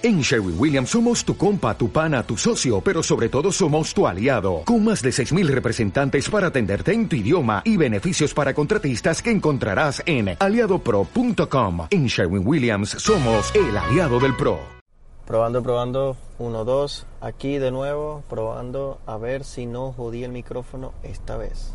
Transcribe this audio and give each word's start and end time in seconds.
En 0.00 0.20
Sherwin 0.20 0.54
Williams 0.56 0.90
somos 0.90 1.24
tu 1.24 1.36
compa, 1.36 1.76
tu 1.76 1.90
pana, 1.90 2.22
tu 2.22 2.36
socio, 2.36 2.80
pero 2.80 3.02
sobre 3.02 3.28
todo 3.28 3.50
somos 3.50 3.92
tu 3.92 4.06
aliado, 4.06 4.62
con 4.64 4.84
más 4.84 5.02
de 5.02 5.10
6.000 5.10 5.48
representantes 5.48 6.30
para 6.30 6.46
atenderte 6.46 6.92
en 6.92 7.08
tu 7.08 7.16
idioma 7.16 7.62
y 7.64 7.76
beneficios 7.76 8.32
para 8.32 8.54
contratistas 8.54 9.20
que 9.20 9.32
encontrarás 9.32 10.00
en 10.06 10.36
aliadopro.com. 10.38 11.88
En 11.90 12.06
Sherwin 12.06 12.46
Williams 12.46 12.90
somos 12.90 13.52
el 13.56 13.76
aliado 13.76 14.20
del 14.20 14.36
PRO. 14.36 14.60
Probando, 15.26 15.64
probando, 15.64 16.16
1, 16.38 16.64
2, 16.64 17.06
aquí 17.20 17.58
de 17.58 17.72
nuevo, 17.72 18.22
probando 18.30 19.00
a 19.04 19.16
ver 19.16 19.42
si 19.42 19.66
no 19.66 19.92
jodí 19.92 20.22
el 20.22 20.30
micrófono 20.30 20.92
esta 21.02 21.36
vez. 21.36 21.74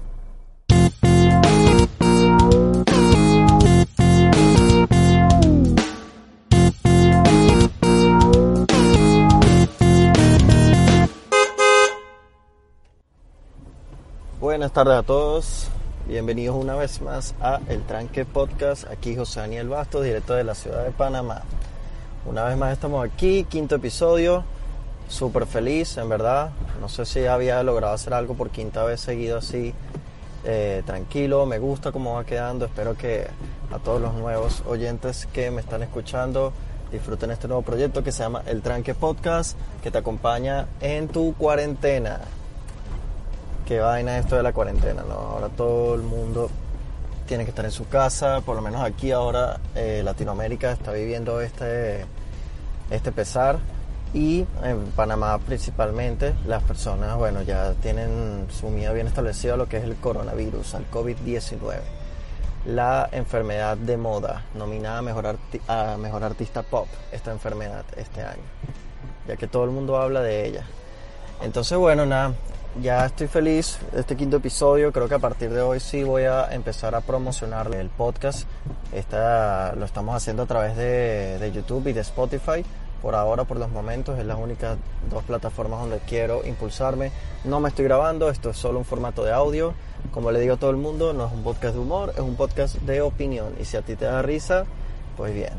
Buenas 14.63 14.75
tardes 14.75 14.97
a 14.97 15.03
todos, 15.03 15.67
bienvenidos 16.07 16.55
una 16.55 16.75
vez 16.75 17.01
más 17.01 17.35
a 17.41 17.59
El 17.67 17.83
Tranque 17.83 18.23
Podcast, 18.23 18.85
aquí 18.89 19.13
José 19.13 19.41
Daniel 19.41 19.67
Bastos, 19.67 20.05
directo 20.05 20.35
de 20.35 20.45
la 20.45 20.55
ciudad 20.55 20.85
de 20.85 20.91
Panamá. 20.91 21.41
Una 22.25 22.45
vez 22.45 22.55
más 22.55 22.71
estamos 22.71 23.05
aquí, 23.05 23.43
quinto 23.43 23.75
episodio, 23.75 24.45
súper 25.09 25.47
feliz, 25.47 25.97
en 25.97 26.07
verdad, 26.07 26.51
no 26.79 26.87
sé 26.87 27.05
si 27.05 27.25
había 27.25 27.61
logrado 27.61 27.93
hacer 27.93 28.13
algo 28.13 28.35
por 28.35 28.51
quinta 28.51 28.85
vez 28.85 29.01
seguido 29.01 29.39
así, 29.39 29.73
eh, 30.45 30.81
tranquilo, 30.85 31.45
me 31.45 31.59
gusta 31.59 31.91
cómo 31.91 32.13
va 32.13 32.23
quedando, 32.23 32.63
espero 32.63 32.95
que 32.95 33.27
a 33.69 33.79
todos 33.79 33.99
los 33.99 34.13
nuevos 34.13 34.63
oyentes 34.65 35.27
que 35.33 35.51
me 35.51 35.59
están 35.59 35.83
escuchando 35.83 36.53
disfruten 36.89 37.31
este 37.31 37.49
nuevo 37.49 37.63
proyecto 37.63 38.01
que 38.01 38.13
se 38.13 38.23
llama 38.23 38.43
El 38.45 38.61
Tranque 38.61 38.95
Podcast, 38.95 39.57
que 39.83 39.91
te 39.91 39.97
acompaña 39.97 40.67
en 40.79 41.09
tu 41.09 41.33
cuarentena 41.33 42.21
qué 43.65 43.79
vaina 43.79 44.17
esto 44.17 44.35
de 44.35 44.43
la 44.43 44.53
cuarentena. 44.53 45.03
Ahora 45.09 45.49
todo 45.49 45.95
el 45.95 46.01
mundo 46.01 46.49
tiene 47.27 47.45
que 47.45 47.51
estar 47.51 47.65
en 47.65 47.71
su 47.71 47.87
casa, 47.87 48.41
por 48.41 48.55
lo 48.55 48.61
menos 48.61 48.81
aquí 48.81 49.11
ahora 49.11 49.59
eh, 49.75 50.01
Latinoamérica 50.03 50.71
está 50.71 50.91
viviendo 50.91 51.41
este, 51.41 52.05
este 52.91 53.11
pesar 53.11 53.59
y 54.13 54.45
en 54.63 54.85
Panamá 54.95 55.39
principalmente 55.39 56.35
las 56.45 56.61
personas, 56.63 57.17
bueno, 57.17 57.41
ya 57.41 57.73
tienen 57.73 58.47
su 58.51 58.69
miedo 58.69 58.93
bien 58.93 59.07
establecido 59.07 59.55
a 59.55 59.57
lo 59.57 59.67
que 59.67 59.77
es 59.77 59.83
el 59.83 59.95
coronavirus, 59.95 60.75
al 60.75 60.89
COVID-19. 60.91 61.79
La 62.65 63.09
enfermedad 63.11 63.75
de 63.75 63.97
moda, 63.97 64.45
nominada 64.53 65.01
mejor, 65.01 65.37
a 65.67 65.97
mejor 65.97 66.23
artista 66.23 66.61
pop, 66.61 66.87
esta 67.11 67.31
enfermedad 67.31 67.83
este 67.97 68.21
año, 68.21 68.43
ya 69.27 69.35
que 69.35 69.47
todo 69.47 69.65
el 69.65 69.71
mundo 69.71 69.97
habla 69.97 70.21
de 70.21 70.45
ella. 70.45 70.65
Entonces, 71.41 71.77
bueno, 71.77 72.05
nada, 72.05 72.33
ya 72.81 73.05
estoy 73.05 73.27
feliz 73.27 73.77
de 73.91 74.01
este 74.01 74.15
quinto 74.15 74.37
episodio. 74.37 74.91
Creo 74.91 75.07
que 75.07 75.15
a 75.15 75.19
partir 75.19 75.51
de 75.51 75.61
hoy 75.61 75.79
sí 75.79 76.03
voy 76.03 76.23
a 76.23 76.53
empezar 76.53 76.95
a 76.95 77.01
promocionar 77.01 77.73
el 77.73 77.89
podcast. 77.89 78.47
Esta, 78.91 79.75
lo 79.75 79.85
estamos 79.85 80.15
haciendo 80.15 80.43
a 80.43 80.45
través 80.45 80.75
de, 80.75 81.37
de, 81.39 81.51
YouTube 81.51 81.87
y 81.87 81.93
de 81.93 82.01
Spotify. 82.01 82.65
Por 83.01 83.15
ahora, 83.15 83.43
por 83.43 83.57
los 83.57 83.69
momentos, 83.69 84.17
es 84.17 84.25
las 84.25 84.39
únicas 84.39 84.77
dos 85.09 85.23
plataformas 85.23 85.81
donde 85.81 85.99
quiero 85.99 86.45
impulsarme. 86.45 87.11
No 87.43 87.59
me 87.59 87.69
estoy 87.69 87.85
grabando, 87.85 88.29
esto 88.29 88.49
es 88.49 88.57
solo 88.57 88.79
un 88.79 88.85
formato 88.85 89.23
de 89.23 89.33
audio. 89.33 89.73
Como 90.11 90.31
le 90.31 90.39
digo 90.39 90.55
a 90.55 90.57
todo 90.57 90.69
el 90.71 90.77
mundo, 90.77 91.13
no 91.13 91.27
es 91.27 91.33
un 91.33 91.43
podcast 91.43 91.75
de 91.75 91.79
humor, 91.79 92.13
es 92.15 92.21
un 92.21 92.35
podcast 92.35 92.75
de 92.77 93.01
opinión. 93.01 93.53
Y 93.59 93.65
si 93.65 93.77
a 93.77 93.81
ti 93.81 93.95
te 93.95 94.05
da 94.05 94.21
risa, 94.21 94.65
pues 95.17 95.33
bien. 95.33 95.53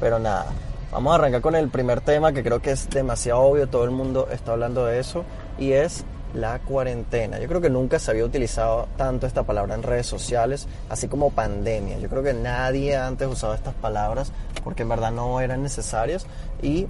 Pero 0.00 0.18
nada, 0.18 0.46
vamos 0.90 1.12
a 1.12 1.14
arrancar 1.14 1.40
con 1.40 1.54
el 1.54 1.68
primer 1.68 2.00
tema 2.00 2.32
que 2.32 2.42
creo 2.42 2.60
que 2.60 2.72
es 2.72 2.90
demasiado 2.90 3.40
obvio, 3.40 3.68
todo 3.68 3.84
el 3.84 3.92
mundo 3.92 4.28
está 4.30 4.52
hablando 4.52 4.84
de 4.84 4.98
eso. 4.98 5.24
Y 5.58 5.72
es 5.72 6.04
la 6.34 6.58
cuarentena. 6.58 7.38
Yo 7.38 7.48
creo 7.48 7.60
que 7.60 7.70
nunca 7.70 7.98
se 7.98 8.10
había 8.10 8.24
utilizado 8.24 8.88
tanto 8.96 9.26
esta 9.26 9.44
palabra 9.44 9.74
en 9.74 9.82
redes 9.82 10.06
sociales, 10.06 10.66
así 10.88 11.08
como 11.08 11.30
pandemia. 11.30 11.98
Yo 11.98 12.08
creo 12.08 12.22
que 12.22 12.34
nadie 12.34 12.96
antes 12.96 13.28
usaba 13.28 13.54
estas 13.54 13.74
palabras 13.74 14.32
porque 14.62 14.82
en 14.82 14.88
verdad 14.88 15.12
no 15.12 15.40
eran 15.40 15.62
necesarias 15.62 16.26
y 16.60 16.88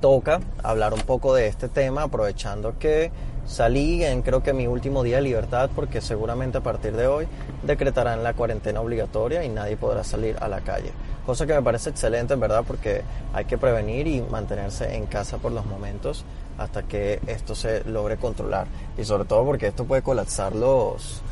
toca 0.00 0.40
hablar 0.62 0.92
un 0.94 1.00
poco 1.00 1.34
de 1.34 1.46
este 1.46 1.68
tema 1.68 2.02
aprovechando 2.02 2.78
que 2.78 3.10
salí 3.46 4.04
en 4.04 4.22
creo 4.22 4.42
que 4.42 4.52
mi 4.52 4.66
último 4.66 5.02
día 5.02 5.16
de 5.16 5.22
libertad 5.22 5.70
porque 5.74 6.00
seguramente 6.00 6.58
a 6.58 6.62
partir 6.62 6.96
de 6.96 7.06
hoy 7.06 7.26
decretarán 7.62 8.22
la 8.22 8.32
cuarentena 8.32 8.80
obligatoria 8.80 9.44
y 9.44 9.48
nadie 9.50 9.76
podrá 9.76 10.04
salir 10.04 10.36
a 10.40 10.48
la 10.48 10.60
calle. 10.60 10.92
Cosa 11.26 11.46
que 11.46 11.54
me 11.54 11.62
parece 11.62 11.90
excelente 11.90 12.34
en 12.34 12.40
verdad 12.40 12.64
porque 12.66 13.02
hay 13.32 13.44
que 13.46 13.56
prevenir 13.56 14.06
y 14.06 14.20
mantenerse 14.20 14.94
en 14.94 15.06
casa 15.06 15.38
por 15.38 15.52
los 15.52 15.64
momentos 15.64 16.24
hasta 16.58 16.82
que 16.82 17.20
esto 17.26 17.54
se 17.54 17.84
logre 17.84 18.16
controlar. 18.16 18.66
Y 18.96 19.04
sobre 19.04 19.24
todo 19.24 19.44
porque 19.44 19.68
esto 19.68 19.84
puede 19.84 20.02
colapsar 20.02 20.54
los, 20.54 21.22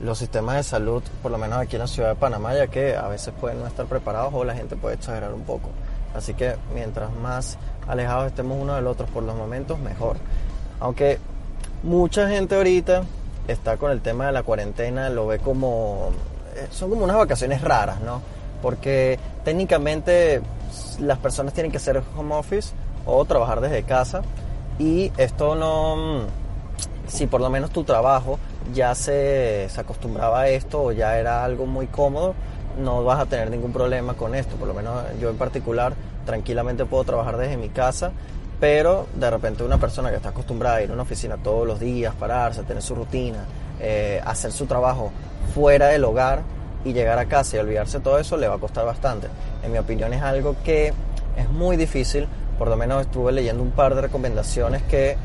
los 0.00 0.18
sistemas 0.18 0.56
de 0.56 0.62
salud, 0.62 1.02
por 1.22 1.30
lo 1.30 1.38
menos 1.38 1.58
aquí 1.58 1.76
en 1.76 1.82
la 1.82 1.86
ciudad 1.86 2.10
de 2.10 2.14
Panamá, 2.14 2.54
ya 2.54 2.68
que 2.68 2.96
a 2.96 3.08
veces 3.08 3.34
pueden 3.38 3.60
no 3.60 3.66
estar 3.66 3.86
preparados 3.86 4.32
o 4.34 4.44
la 4.44 4.54
gente 4.54 4.76
puede 4.76 4.96
exagerar 4.96 5.32
un 5.34 5.42
poco. 5.42 5.70
Así 6.14 6.34
que 6.34 6.56
mientras 6.74 7.12
más 7.12 7.58
alejados 7.86 8.26
estemos 8.26 8.58
uno 8.60 8.74
del 8.74 8.86
otro 8.86 9.06
por 9.06 9.22
los 9.22 9.36
momentos, 9.36 9.78
mejor. 9.78 10.16
Aunque 10.80 11.18
mucha 11.82 12.28
gente 12.28 12.56
ahorita 12.56 13.04
está 13.46 13.76
con 13.76 13.90
el 13.90 14.00
tema 14.00 14.26
de 14.26 14.32
la 14.32 14.42
cuarentena, 14.42 15.08
lo 15.10 15.26
ve 15.26 15.38
como... 15.38 16.10
Eh, 16.56 16.66
son 16.70 16.90
como 16.90 17.04
unas 17.04 17.16
vacaciones 17.16 17.60
raras, 17.60 18.00
¿no? 18.00 18.22
Porque 18.62 19.18
técnicamente 19.44 20.42
las 20.98 21.18
personas 21.18 21.54
tienen 21.54 21.70
que 21.70 21.78
hacer 21.78 22.02
home 22.16 22.34
office 22.34 22.72
o 23.06 23.24
trabajar 23.24 23.60
desde 23.60 23.82
casa 23.82 24.22
y 24.80 25.12
esto 25.18 25.54
no, 25.54 26.22
si 27.06 27.26
por 27.26 27.42
lo 27.42 27.50
menos 27.50 27.70
tu 27.70 27.84
trabajo 27.84 28.38
ya 28.72 28.94
se, 28.94 29.68
se, 29.68 29.80
acostumbraba 29.80 30.40
a 30.40 30.48
esto 30.48 30.82
o 30.82 30.92
ya 30.92 31.18
era 31.18 31.44
algo 31.44 31.66
muy 31.66 31.86
cómodo, 31.86 32.34
no 32.82 33.04
vas 33.04 33.20
a 33.20 33.26
tener 33.26 33.50
ningún 33.50 33.74
problema 33.74 34.14
con 34.14 34.34
esto. 34.34 34.56
Por 34.56 34.66
lo 34.66 34.72
menos 34.72 35.04
yo 35.20 35.28
en 35.28 35.36
particular 35.36 35.92
tranquilamente 36.24 36.86
puedo 36.86 37.04
trabajar 37.04 37.36
desde 37.36 37.58
mi 37.58 37.68
casa, 37.68 38.12
pero 38.58 39.06
de 39.14 39.30
repente 39.30 39.64
una 39.64 39.76
persona 39.76 40.08
que 40.08 40.16
está 40.16 40.30
acostumbrada 40.30 40.76
a 40.76 40.82
ir 40.82 40.90
a 40.90 40.94
una 40.94 41.02
oficina 41.02 41.36
todos 41.36 41.66
los 41.66 41.78
días, 41.78 42.14
pararse, 42.14 42.62
tener 42.62 42.82
su 42.82 42.94
rutina, 42.94 43.44
eh, 43.80 44.22
hacer 44.24 44.50
su 44.50 44.64
trabajo 44.64 45.12
fuera 45.54 45.88
del 45.88 46.04
hogar 46.04 46.40
y 46.86 46.94
llegar 46.94 47.18
a 47.18 47.26
casa 47.26 47.56
y 47.56 47.58
olvidarse 47.58 48.00
todo 48.00 48.18
eso 48.18 48.38
le 48.38 48.48
va 48.48 48.54
a 48.54 48.58
costar 48.58 48.86
bastante. 48.86 49.28
En 49.62 49.72
mi 49.72 49.78
opinión 49.78 50.14
es 50.14 50.22
algo 50.22 50.56
que 50.64 50.94
es 51.36 51.50
muy 51.50 51.76
difícil 51.76 52.26
por 52.60 52.68
lo 52.68 52.76
menos 52.76 53.00
estuve 53.00 53.32
leyendo 53.32 53.62
un 53.62 53.70
par 53.70 53.94
de 53.94 54.02
recomendaciones 54.02 54.82
que 54.82 55.16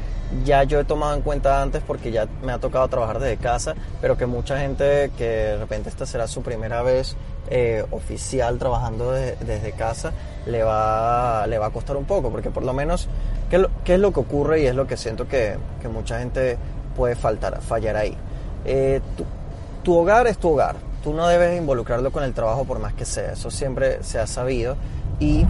ya 0.46 0.64
yo 0.64 0.80
he 0.80 0.86
tomado 0.86 1.16
en 1.16 1.22
cuenta 1.22 1.62
antes 1.62 1.84
porque 1.86 2.10
ya 2.10 2.30
me 2.42 2.54
ha 2.54 2.60
tocado 2.60 2.88
trabajar 2.88 3.20
desde 3.20 3.36
casa, 3.36 3.76
pero 4.00 4.16
que 4.16 4.26
mucha 4.26 4.58
gente 4.58 5.12
que 5.18 5.26
de 5.26 5.58
repente 5.58 5.90
esta 5.90 6.06
será 6.06 6.28
su 6.28 6.42
primera 6.44 6.82
vez 6.82 7.18
eh, 7.50 7.86
oficial 7.92 8.58
trabajando 8.58 9.12
desde 9.12 9.74
casa, 9.74 10.14
le 10.46 10.64
va, 10.64 11.46
le 11.48 11.58
va 11.58 11.66
a 11.66 11.70
costar 11.72 11.98
un 11.98 12.06
poco, 12.06 12.32
porque 12.32 12.52
por 12.52 12.64
lo 12.64 12.72
menos, 12.72 13.10
¿qué, 13.50 13.94
es 13.94 14.00
lo 14.00 14.14
que 14.14 14.22
ocurre? 14.22 14.62
Y 14.62 14.68
es 14.68 14.74
lo 14.74 14.88
que 14.88 14.96
siento 14.96 15.28
que, 15.28 15.58
que 15.82 15.90
mucha 15.90 16.20
gente 16.20 16.58
puede 16.96 17.18
faltar, 17.18 17.62
fallar 17.62 17.98
ahí. 17.98 18.16
Eh, 18.64 19.02
tu, 19.18 19.26
tu 19.84 19.98
hogar 19.98 20.26
es 20.28 20.38
tu 20.38 20.52
hogar, 20.52 20.78
tú 21.04 21.14
no 21.14 21.28
debes 21.28 21.60
involucrarlo 21.60 22.14
con 22.14 22.24
el 22.24 22.34
trabajo 22.34 22.64
por 22.64 22.80
más 22.80 22.94
que 22.94 23.04
sea, 23.04 23.34
eso 23.34 23.52
siempre 23.52 24.02
se 24.04 24.20
ha 24.20 24.26
sabido 24.26 24.78
y 25.20 25.46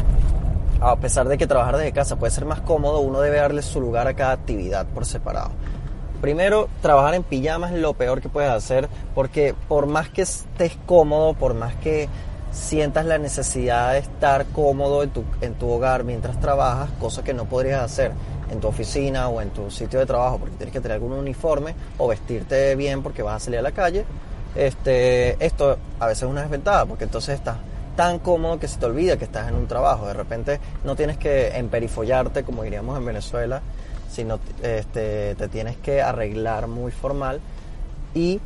a 0.81 0.95
pesar 0.97 1.27
de 1.27 1.37
que 1.37 1.47
trabajar 1.47 1.77
desde 1.77 1.91
casa 1.91 2.17
puede 2.17 2.31
ser 2.31 2.45
más 2.45 2.61
cómodo, 2.61 2.99
uno 2.99 3.21
debe 3.21 3.37
darle 3.37 3.61
su 3.61 3.81
lugar 3.81 4.07
a 4.07 4.13
cada 4.13 4.31
actividad 4.31 4.85
por 4.87 5.05
separado. 5.05 5.51
Primero, 6.21 6.69
trabajar 6.81 7.13
en 7.13 7.23
pijamas 7.23 7.73
es 7.73 7.79
lo 7.79 7.93
peor 7.93 8.21
que 8.21 8.29
puedes 8.29 8.49
hacer 8.49 8.89
porque 9.13 9.53
por 9.67 9.85
más 9.85 10.09
que 10.09 10.23
estés 10.23 10.77
cómodo, 10.85 11.33
por 11.33 11.53
más 11.53 11.75
que 11.75 12.09
sientas 12.51 13.05
la 13.05 13.17
necesidad 13.17 13.93
de 13.93 13.99
estar 13.99 14.45
cómodo 14.47 15.03
en 15.03 15.09
tu, 15.09 15.23
en 15.41 15.55
tu 15.55 15.69
hogar 15.69 16.03
mientras 16.03 16.39
trabajas, 16.39 16.89
cosa 16.99 17.23
que 17.23 17.33
no 17.33 17.45
podrías 17.45 17.81
hacer 17.81 18.11
en 18.49 18.59
tu 18.59 18.67
oficina 18.67 19.27
o 19.27 19.41
en 19.41 19.49
tu 19.49 19.69
sitio 19.69 19.99
de 19.99 20.05
trabajo 20.05 20.39
porque 20.39 20.55
tienes 20.55 20.73
que 20.73 20.79
tener 20.79 20.95
algún 20.95 21.13
uniforme 21.13 21.75
o 21.97 22.07
vestirte 22.07 22.75
bien 22.75 23.03
porque 23.03 23.21
vas 23.21 23.35
a 23.35 23.39
salir 23.45 23.59
a 23.59 23.63
la 23.63 23.71
calle, 23.71 24.05
este, 24.55 25.43
esto 25.45 25.77
a 25.99 26.07
veces 26.07 26.23
es 26.23 26.29
una 26.29 26.41
desventaja 26.41 26.85
porque 26.85 27.03
entonces 27.03 27.35
estás 27.35 27.57
tan 27.95 28.19
cómodo 28.19 28.59
que 28.59 28.67
se 28.67 28.77
te 28.77 28.85
olvida 28.85 29.17
que 29.17 29.25
estás 29.25 29.47
en 29.47 29.55
un 29.55 29.67
trabajo. 29.67 30.07
De 30.07 30.13
repente 30.13 30.59
no 30.83 30.95
tienes 30.95 31.17
que 31.17 31.57
emperifollarte, 31.57 32.43
como 32.43 32.63
diríamos 32.63 32.97
en 32.97 33.05
Venezuela, 33.05 33.61
sino 34.09 34.39
este, 34.61 35.35
te 35.35 35.47
tienes 35.47 35.77
que 35.77 36.01
arreglar 36.01 36.67
muy 36.67 36.91
formal 36.91 37.41
y 38.13 38.39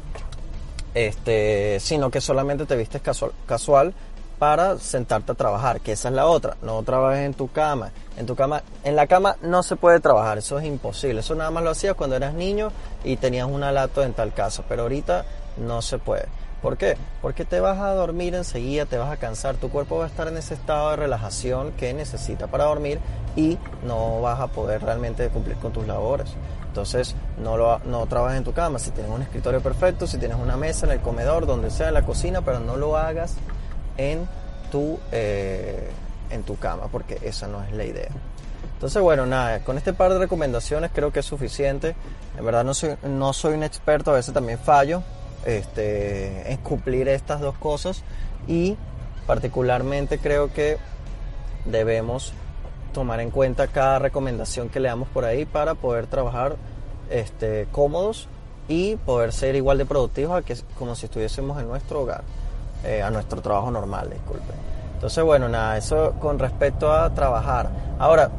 este, 0.93 1.79
sino 1.79 2.09
que 2.09 2.21
solamente 2.21 2.65
te 2.65 2.75
vistes 2.75 3.01
casual, 3.45 3.93
para 4.39 4.77
sentarte 4.79 5.33
a 5.33 5.35
trabajar, 5.35 5.81
que 5.81 5.91
esa 5.91 6.07
es 6.07 6.15
la 6.15 6.25
otra. 6.25 6.55
No 6.61 6.81
trabajes 6.83 7.25
en 7.25 7.33
tu 7.33 7.51
cama. 7.51 7.91
En 8.17 8.25
tu 8.25 8.35
cama, 8.35 8.63
en 8.85 8.95
la 8.95 9.05
cama 9.05 9.35
no 9.41 9.63
se 9.63 9.75
puede 9.75 9.99
trabajar, 9.99 10.37
eso 10.37 10.57
es 10.57 10.65
imposible. 10.65 11.19
Eso 11.19 11.35
nada 11.35 11.51
más 11.51 11.61
lo 11.61 11.71
hacías 11.71 11.93
cuando 11.93 12.15
eras 12.15 12.33
niño 12.33 12.71
y 13.03 13.17
tenías 13.17 13.47
una 13.47 13.73
lato 13.73 14.01
en 14.01 14.13
tal 14.13 14.33
caso, 14.33 14.63
pero 14.67 14.83
ahorita 14.83 15.25
no 15.57 15.81
se 15.81 15.97
puede. 15.97 16.25
¿Por 16.61 16.77
qué? 16.77 16.97
Porque 17.21 17.45
te 17.45 17.59
vas 17.61 17.79
a 17.79 17.93
dormir 17.93 18.35
enseguida, 18.35 18.85
te 18.85 18.97
vas 18.97 19.11
a 19.11 19.17
cansar, 19.17 19.55
tu 19.55 19.69
cuerpo 19.69 19.97
va 19.97 20.05
a 20.05 20.07
estar 20.07 20.27
en 20.27 20.37
ese 20.37 20.53
estado 20.53 20.89
de 20.89 20.97
relajación 20.97 21.71
que 21.71 21.93
necesita 21.93 22.47
para 22.47 22.65
dormir 22.65 22.99
y 23.35 23.57
no 23.83 24.19
vas 24.21 24.39
a 24.41 24.47
poder 24.47 24.81
realmente 24.81 25.29
cumplir 25.29 25.55
con 25.57 25.71
tus 25.71 25.87
labores. 25.87 26.29
Entonces, 26.67 27.15
no, 27.41 27.55
lo, 27.55 27.79
no 27.79 28.05
trabajes 28.07 28.37
en 28.37 28.43
tu 28.43 28.53
cama. 28.53 28.77
Si 28.77 28.91
tienes 28.91 29.11
un 29.11 29.21
escritorio 29.21 29.61
perfecto, 29.61 30.05
si 30.05 30.17
tienes 30.17 30.37
una 30.37 30.57
mesa 30.57 30.85
en 30.85 30.91
el 30.91 30.99
comedor, 30.99 31.45
donde 31.45 31.71
sea, 31.71 31.87
en 31.87 31.93
la 31.93 32.05
cocina, 32.05 32.41
pero 32.41 32.59
no 32.59 32.75
lo 32.75 32.97
hagas 32.97 33.35
en 33.97 34.27
tu, 34.69 34.99
eh, 35.11 35.89
en 36.29 36.43
tu 36.43 36.57
cama, 36.57 36.87
porque 36.91 37.19
esa 37.21 37.47
no 37.47 37.63
es 37.63 37.71
la 37.71 37.85
idea. 37.85 38.09
Entonces, 38.73 39.01
bueno, 39.01 39.25
nada, 39.25 39.59
con 39.59 39.77
este 39.77 39.93
par 39.93 40.11
de 40.11 40.19
recomendaciones 40.19 40.91
creo 40.93 41.11
que 41.11 41.21
es 41.21 41.25
suficiente. 41.25 41.95
En 42.37 42.45
verdad 42.45 42.63
no 42.63 42.73
soy, 42.73 42.95
no 43.03 43.33
soy 43.33 43.53
un 43.53 43.63
experto, 43.63 44.11
a 44.11 44.15
veces 44.15 44.33
también 44.33 44.59
fallo 44.59 45.03
este, 45.45 46.51
en 46.51 46.57
cumplir 46.57 47.07
estas 47.07 47.41
dos 47.41 47.55
cosas 47.55 48.03
y 48.47 48.77
particularmente 49.27 50.17
creo 50.17 50.51
que 50.53 50.77
debemos 51.65 52.33
tomar 52.93 53.19
en 53.19 53.29
cuenta 53.29 53.67
cada 53.67 53.99
recomendación 53.99 54.69
que 54.69 54.79
le 54.79 54.89
damos 54.89 55.07
por 55.09 55.25
ahí 55.25 55.45
para 55.45 55.75
poder 55.75 56.07
trabajar 56.07 56.55
este, 57.09 57.67
cómodos 57.71 58.27
y 58.67 58.95
poder 58.97 59.33
ser 59.33 59.55
igual 59.55 59.77
de 59.77 59.85
productivos 59.85 60.43
que, 60.43 60.55
como 60.77 60.95
si 60.95 61.05
estuviésemos 61.05 61.59
en 61.59 61.67
nuestro 61.67 62.01
hogar, 62.01 62.23
eh, 62.83 63.01
a 63.01 63.09
nuestro 63.09 63.41
trabajo 63.41 63.71
normal, 63.71 64.09
disculpen. 64.09 64.55
Entonces, 64.93 65.23
bueno, 65.23 65.47
nada, 65.49 65.77
eso 65.77 66.13
con 66.19 66.37
respecto 66.39 66.91
a 66.91 67.09
trabajar. 67.13 67.69
Ahora, 67.99 68.29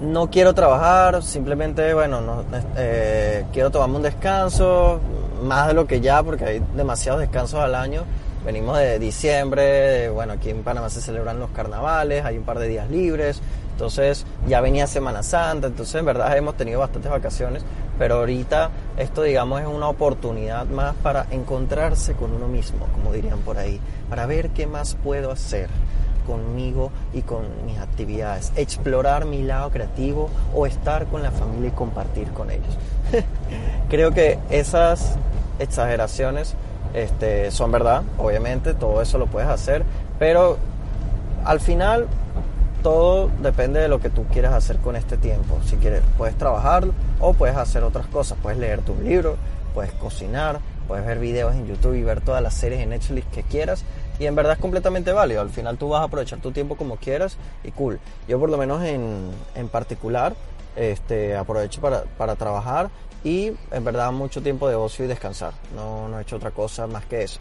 no 0.00 0.30
quiero 0.30 0.54
trabajar, 0.54 1.22
simplemente, 1.22 1.94
bueno, 1.94 2.20
no, 2.20 2.44
eh, 2.76 3.46
quiero 3.52 3.70
tomarme 3.70 3.96
un 3.96 4.02
descanso, 4.02 5.00
más 5.42 5.68
de 5.68 5.74
lo 5.74 5.86
que 5.86 6.00
ya, 6.00 6.22
porque 6.22 6.44
hay 6.44 6.62
demasiados 6.74 7.20
descansos 7.20 7.60
al 7.60 7.74
año. 7.74 8.04
Venimos 8.44 8.78
de 8.78 8.98
diciembre, 8.98 10.08
bueno, 10.10 10.34
aquí 10.34 10.50
en 10.50 10.62
Panamá 10.62 10.88
se 10.90 11.00
celebran 11.00 11.40
los 11.40 11.50
carnavales, 11.50 12.24
hay 12.24 12.38
un 12.38 12.44
par 12.44 12.58
de 12.58 12.68
días 12.68 12.88
libres, 12.88 13.40
entonces 13.72 14.24
ya 14.46 14.60
venía 14.60 14.86
Semana 14.86 15.22
Santa, 15.22 15.66
entonces 15.66 15.96
en 15.96 16.04
verdad 16.04 16.36
hemos 16.36 16.56
tenido 16.56 16.80
bastantes 16.80 17.10
vacaciones, 17.10 17.62
pero 17.98 18.16
ahorita 18.16 18.70
esto 18.96 19.22
digamos 19.22 19.60
es 19.60 19.66
una 19.66 19.88
oportunidad 19.88 20.66
más 20.66 20.94
para 21.02 21.26
encontrarse 21.32 22.14
con 22.14 22.32
uno 22.32 22.46
mismo, 22.46 22.86
como 22.94 23.12
dirían 23.12 23.40
por 23.40 23.58
ahí, 23.58 23.80
para 24.08 24.24
ver 24.26 24.50
qué 24.50 24.66
más 24.66 24.94
puedo 24.94 25.32
hacer 25.32 25.68
conmigo 26.28 26.92
y 27.14 27.22
con 27.22 27.44
mis 27.64 27.78
actividades, 27.78 28.52
explorar 28.54 29.24
mi 29.24 29.42
lado 29.42 29.70
creativo 29.70 30.28
o 30.54 30.66
estar 30.66 31.06
con 31.06 31.22
la 31.22 31.30
familia 31.30 31.70
y 31.70 31.72
compartir 31.72 32.28
con 32.32 32.50
ellos. 32.50 32.76
Creo 33.88 34.12
que 34.12 34.38
esas 34.50 35.16
exageraciones 35.58 36.54
este, 36.92 37.50
son 37.50 37.72
verdad, 37.72 38.02
obviamente, 38.18 38.74
todo 38.74 39.00
eso 39.00 39.16
lo 39.16 39.26
puedes 39.26 39.48
hacer, 39.48 39.84
pero 40.18 40.58
al 41.44 41.60
final 41.60 42.06
todo 42.82 43.30
depende 43.42 43.80
de 43.80 43.88
lo 43.88 44.00
que 44.00 44.10
tú 44.10 44.24
quieras 44.26 44.52
hacer 44.52 44.76
con 44.76 44.96
este 44.96 45.16
tiempo. 45.16 45.58
Si 45.64 45.76
quieres, 45.76 46.02
puedes 46.18 46.36
trabajar 46.36 46.84
o 47.20 47.32
puedes 47.32 47.56
hacer 47.56 47.82
otras 47.84 48.06
cosas, 48.06 48.38
puedes 48.42 48.58
leer 48.58 48.82
tu 48.82 48.94
libro, 49.00 49.36
puedes 49.74 49.92
cocinar, 49.92 50.60
puedes 50.86 51.06
ver 51.06 51.18
videos 51.18 51.54
en 51.54 51.66
YouTube 51.66 51.94
y 51.94 52.02
ver 52.02 52.20
todas 52.20 52.42
las 52.42 52.54
series 52.54 52.80
en 52.80 52.90
Netflix 52.90 53.26
que 53.28 53.42
quieras 53.42 53.84
y 54.18 54.26
en 54.26 54.34
verdad 54.34 54.54
es 54.54 54.58
completamente 54.58 55.12
válido. 55.12 55.40
Al 55.40 55.50
final 55.50 55.78
tú 55.78 55.88
vas 55.88 56.00
a 56.00 56.04
aprovechar 56.04 56.40
tu 56.40 56.50
tiempo 56.50 56.76
como 56.76 56.96
quieras 56.96 57.36
y 57.64 57.70
cool. 57.70 58.00
Yo 58.26 58.38
por 58.38 58.50
lo 58.50 58.56
menos 58.56 58.82
en, 58.84 59.30
en 59.54 59.68
particular 59.68 60.34
este, 60.76 61.36
aprovecho 61.36 61.80
para, 61.80 62.04
para, 62.04 62.36
trabajar 62.36 62.90
y 63.24 63.52
en 63.70 63.84
verdad 63.84 64.12
mucho 64.12 64.42
tiempo 64.42 64.68
de 64.68 64.74
ocio 64.74 65.04
y 65.04 65.08
descansar. 65.08 65.52
No, 65.74 66.08
no 66.08 66.18
he 66.18 66.22
hecho 66.22 66.36
otra 66.36 66.50
cosa 66.50 66.86
más 66.86 67.04
que 67.04 67.22
eso. 67.22 67.40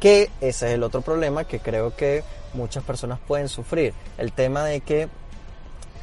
Que 0.00 0.30
ese 0.40 0.68
es 0.68 0.74
el 0.74 0.82
otro 0.82 1.00
problema 1.02 1.44
que 1.44 1.60
creo 1.60 1.94
que 1.96 2.22
muchas 2.54 2.84
personas 2.84 3.18
pueden 3.26 3.48
sufrir. 3.48 3.92
El 4.16 4.32
tema 4.32 4.64
de 4.64 4.80
que 4.80 5.08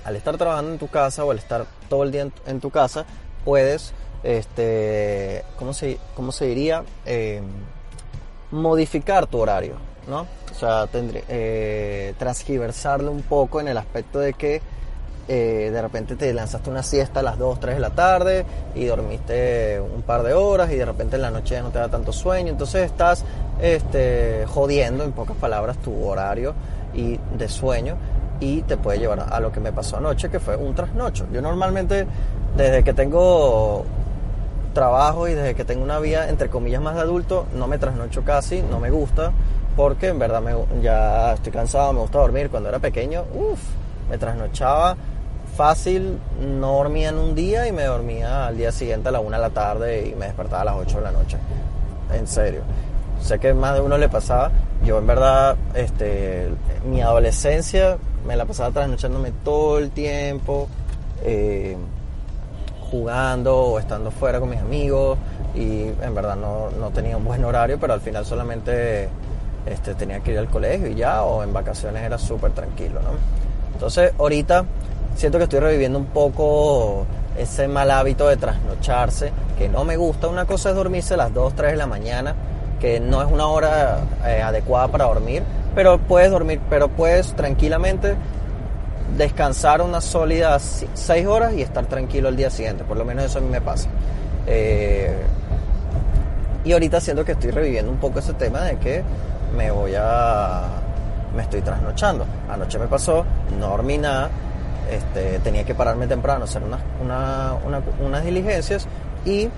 al 0.04 0.16
estar 0.16 0.38
trabajando 0.38 0.72
en 0.72 0.78
tu 0.78 0.88
casa 0.88 1.26
o 1.26 1.32
al 1.32 1.40
estar 1.40 1.66
todo 1.90 2.04
el 2.04 2.12
día 2.12 2.28
en, 2.46 2.60
tu 2.60 2.70
casa, 2.70 3.06
puedes, 3.44 3.94
este, 4.22 5.44
¿cómo 5.58 5.74
se, 5.74 5.98
cómo 6.16 6.32
se 6.32 6.46
diría? 6.46 6.84
Eh, 7.06 7.42
modificar 8.52 9.26
tu 9.26 9.40
horario. 9.40 9.76
¿No? 10.08 10.22
O 10.22 10.60
sea, 10.60 10.88
tendré, 10.88 11.24
eh, 11.28 12.14
transgiversarlo 12.18 13.12
un 13.12 13.24
poco 13.24 13.60
en 13.60 13.68
el 13.68 13.78
aspecto 13.78 14.20
de 14.20 14.34
que 14.34 14.62
eh, 15.28 15.72
de 15.74 15.82
repente 15.82 16.16
te 16.16 16.32
lanzaste 16.34 16.70
una 16.70 16.84
siesta 16.84 17.22
a 17.22 17.24
las 17.24 17.40
2, 17.40 17.60
3 17.60 17.76
de 17.76 17.82
la 17.82 17.90
tarde 17.90 18.46
y 18.76 18.86
dormiste 18.86 19.82
un 19.82 20.04
par 20.04 20.22
de 20.22 20.34
horas 20.34 20.72
y 20.72 20.76
de 20.76 20.86
repente 20.86 21.16
en 21.16 21.24
la 21.24 21.32
noche 21.32 21.56
ya 21.56 21.64
no 21.64 21.72
te 21.72 21.80
da 21.80 21.90
tanto 21.90 22.14
sueño, 22.14 22.52
entonces 22.52 22.84
estás 22.84 23.26
este, 23.60 24.46
jodiendo 24.48 25.04
en 25.04 25.14
pocas 25.14 25.36
palabras 25.36 25.78
tu 25.78 26.06
horario 26.06 26.54
y 26.94 27.20
de 27.38 27.50
sueño 27.50 27.98
y 28.40 28.62
te 28.62 28.78
puede 28.78 29.00
llevar 29.00 29.26
a 29.32 29.40
lo 29.40 29.52
que 29.52 29.60
me 29.60 29.72
pasó 29.72 29.98
anoche 29.98 30.30
que 30.30 30.40
fue 30.40 30.56
un 30.58 30.76
trasnocho. 30.76 31.26
Yo 31.32 31.42
normalmente 31.42 32.06
desde 32.56 32.84
que 32.84 32.94
tengo 32.94 33.84
trabajo 34.74 35.28
y 35.28 35.34
desde 35.34 35.56
que 35.56 35.66
tengo 35.66 35.84
una 35.84 36.00
vida 36.00 36.30
entre 36.30 36.50
comillas 36.50 36.82
más 36.82 36.96
de 36.96 37.02
adulto 37.02 37.48
no 37.56 37.68
me 37.68 37.80
trasnocho 37.80 38.24
casi, 38.24 38.62
no 38.62 38.80
me 38.80 38.92
gusta 38.92 39.32
porque 39.76 40.08
en 40.08 40.20
verdad 40.20 40.42
me, 40.42 40.54
ya 40.82 41.34
estoy 41.34 41.52
cansado, 41.52 41.94
me 41.94 42.00
gusta 42.00 42.20
dormir. 42.20 42.50
Cuando 42.50 42.70
era 42.70 42.80
pequeño, 42.80 43.26
uff, 43.34 43.60
me 44.10 44.18
trasnochaba 44.18 44.96
fácil, 45.56 46.20
no 46.40 46.74
dormía 46.78 47.10
en 47.10 47.18
un 47.18 47.34
día 47.34 47.68
y 47.68 47.72
me 47.72 47.84
dormía 47.84 48.48
al 48.48 48.58
día 48.58 48.72
siguiente 48.72 49.10
a 49.10 49.12
la 49.12 49.22
una 49.22 49.38
de 49.38 49.44
la 49.44 49.50
tarde 49.52 50.08
y 50.08 50.16
me 50.16 50.26
despertaba 50.26 50.62
a 50.62 50.66
las 50.66 50.76
8 50.76 50.98
de 50.98 51.04
la 51.04 51.12
noche. 51.12 51.38
En 52.14 52.28
serio. 52.28 52.62
Sé 53.22 53.40
que 53.40 53.54
más 53.54 53.74
de 53.74 53.82
uno 53.82 53.98
le 53.98 54.10
pasaba. 54.10 54.52
Yo 54.84 54.98
en 54.98 55.08
verdad, 55.08 55.56
este, 55.74 56.50
mi 56.86 57.02
adolescencia 57.02 57.98
me 58.26 58.36
la 58.36 58.46
pasaba 58.46 58.72
trasnochándome 58.72 59.32
todo 59.44 59.80
el 59.80 59.92
tiempo, 59.92 60.68
eh, 61.24 61.78
jugando 62.92 63.56
o 63.58 63.80
estando 63.80 64.12
fuera 64.12 64.40
con 64.40 64.50
mis 64.50 64.60
amigos 64.60 65.18
y 65.56 65.88
en 65.88 66.16
verdad 66.16 66.36
no, 66.36 66.70
no 66.72 66.90
tenía 66.90 67.18
un 67.18 67.26
buen 67.26 67.44
horario, 67.44 67.80
pero 67.80 67.94
al 67.94 68.02
final 68.02 68.26
solamente 68.26 69.10
este, 69.66 69.96
tenía 69.96 70.20
que 70.20 70.34
ir 70.34 70.40
al 70.40 70.48
colegio 70.48 70.88
y 70.88 70.96
ya, 70.96 71.24
o 71.24 71.44
en 71.44 71.54
vacaciones 71.54 72.04
era 72.04 72.18
súper 72.18 72.52
tranquilo, 72.52 73.02
¿no? 73.02 73.12
Entonces, 73.74 74.14
ahorita 74.18 74.66
siento 75.16 75.38
que 75.38 75.46
estoy 75.46 75.60
reviviendo 75.60 76.00
un 76.00 76.06
poco 76.06 77.06
ese 77.38 77.68
mal 77.68 77.92
hábito 77.92 78.28
de 78.28 78.38
trasnocharse, 78.38 79.32
que 79.58 79.68
no 79.68 79.84
me 79.84 79.98
gusta. 79.98 80.28
Una 80.28 80.46
cosa 80.46 80.70
es 80.70 80.76
dormirse 80.76 81.16
a 81.16 81.18
las 81.18 81.34
2, 81.34 81.56
3 81.56 81.72
de 81.72 81.78
la 81.78 81.88
mañana, 81.88 82.36
que 82.80 83.00
no 83.00 83.22
es 83.22 83.32
una 83.32 83.48
hora 83.48 84.00
eh, 84.26 84.42
adecuada 84.42 84.88
para 84.88 85.06
dormir, 85.06 85.44
pero 85.74 85.98
puedes 85.98 86.32
dormir, 86.32 86.62
pero 86.70 86.88
puedes 86.88 87.34
tranquilamente 87.34 88.16
descansar 89.18 89.82
unas 89.82 90.04
sólidas 90.04 90.86
6 90.94 91.28
horas 91.28 91.54
y 91.54 91.62
estar 91.62 91.86
tranquilo 91.86 92.30
el 92.30 92.36
día 92.36 92.50
siguiente, 92.50 92.84
por 92.84 92.98
lo 92.98 93.06
menos 93.06 93.26
eso 93.26 93.40
a 93.40 93.42
mí 93.42 93.50
me 93.50 93.62
pasa. 93.62 93.90
Eh, 94.48 95.16
y 96.64 96.74
ahorita 96.74 97.00
siento 97.00 97.24
que 97.24 97.34
estoy 97.34 97.52
reviviendo 97.52 97.92
un 97.92 97.98
poco 97.98 98.20
ese 98.20 98.34
tema 98.34 98.62
de 98.62 98.78
que 98.78 99.04
me 99.56 99.72
voy 99.72 99.94
a... 99.98 100.64
me 101.36 101.44
estoy 101.44 101.62
trasnochando. 101.62 102.26
Anoche 102.50 102.78
me 102.78 102.88
pasó, 102.88 103.26
no 103.60 103.70
dormí 103.70 103.98
nada, 103.98 104.30
este, 104.90 105.40
tenía 105.40 105.64
que 105.64 105.74
pararme 105.74 106.08
temprano, 106.08 106.46
hacer 106.46 106.62
unas, 106.64 106.82
unas 108.00 108.24
diligencias 108.24 108.88
y 109.26 109.50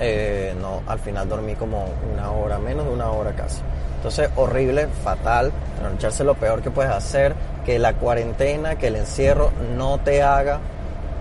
eh, 0.00 0.54
no, 0.60 0.82
al 0.86 0.98
final 1.00 1.28
dormí 1.28 1.54
como 1.54 1.86
una 2.12 2.30
hora, 2.30 2.58
menos 2.58 2.86
de 2.86 2.92
una 2.92 3.10
hora 3.10 3.32
casi. 3.32 3.60
Entonces, 3.96 4.30
horrible, 4.36 4.86
fatal, 5.02 5.50
trasnocharse 5.78 6.22
lo 6.22 6.34
peor 6.34 6.62
que 6.62 6.70
puedes 6.70 6.92
hacer, 6.92 7.34
que 7.64 7.80
la 7.80 7.94
cuarentena, 7.94 8.76
que 8.76 8.88
el 8.88 8.96
encierro 8.96 9.50
no 9.76 9.98
te 9.98 10.22
haga 10.22 10.60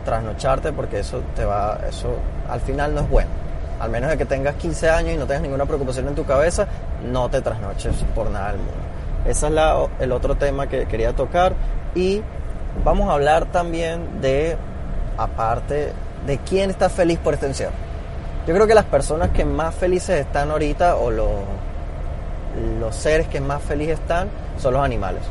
trasnocharte 0.05 0.71
porque 0.71 0.99
eso 0.99 1.21
te 1.35 1.43
va, 1.43 1.79
eso 1.89 2.15
al 2.47 2.61
final 2.61 2.93
no 2.93 3.01
es 3.01 3.09
bueno 3.09 3.47
al 3.79 3.89
menos 3.89 4.09
de 4.09 4.17
que 4.17 4.25
tengas 4.25 4.55
15 4.55 4.89
años 4.89 5.13
y 5.13 5.17
no 5.17 5.25
tengas 5.25 5.43
ninguna 5.43 5.65
preocupación 5.65 6.07
en 6.07 6.15
tu 6.15 6.25
cabeza, 6.25 6.67
no 7.03 7.29
te 7.29 7.41
trasnoches 7.41 7.95
por 8.15 8.29
nada 8.29 8.51
del 8.51 8.57
mundo. 8.57 8.73
Ese 9.25 9.47
es 9.47 9.53
el 9.99 10.11
otro 10.11 10.35
tema 10.35 10.67
que 10.67 10.85
quería 10.85 11.13
tocar 11.13 11.53
y 11.95 12.21
vamos 12.83 13.09
a 13.09 13.13
hablar 13.13 13.45
también 13.51 14.21
de, 14.21 14.55
aparte, 15.17 15.91
de 16.25 16.37
quién 16.39 16.69
está 16.69 16.89
feliz 16.89 17.19
por 17.19 17.33
este. 17.33 17.69
Yo 18.47 18.53
creo 18.53 18.67
que 18.67 18.75
las 18.75 18.85
personas 18.85 19.31
que 19.31 19.43
más 19.43 19.75
felices 19.75 20.21
están 20.21 20.51
ahorita 20.51 20.95
o 20.95 21.11
los, 21.11 21.29
los 22.79 22.95
seres 22.95 23.27
que 23.27 23.41
más 23.41 23.61
felices 23.61 23.99
están 23.99 24.29
son 24.57 24.73
los 24.73 24.83
animales. 24.83 25.21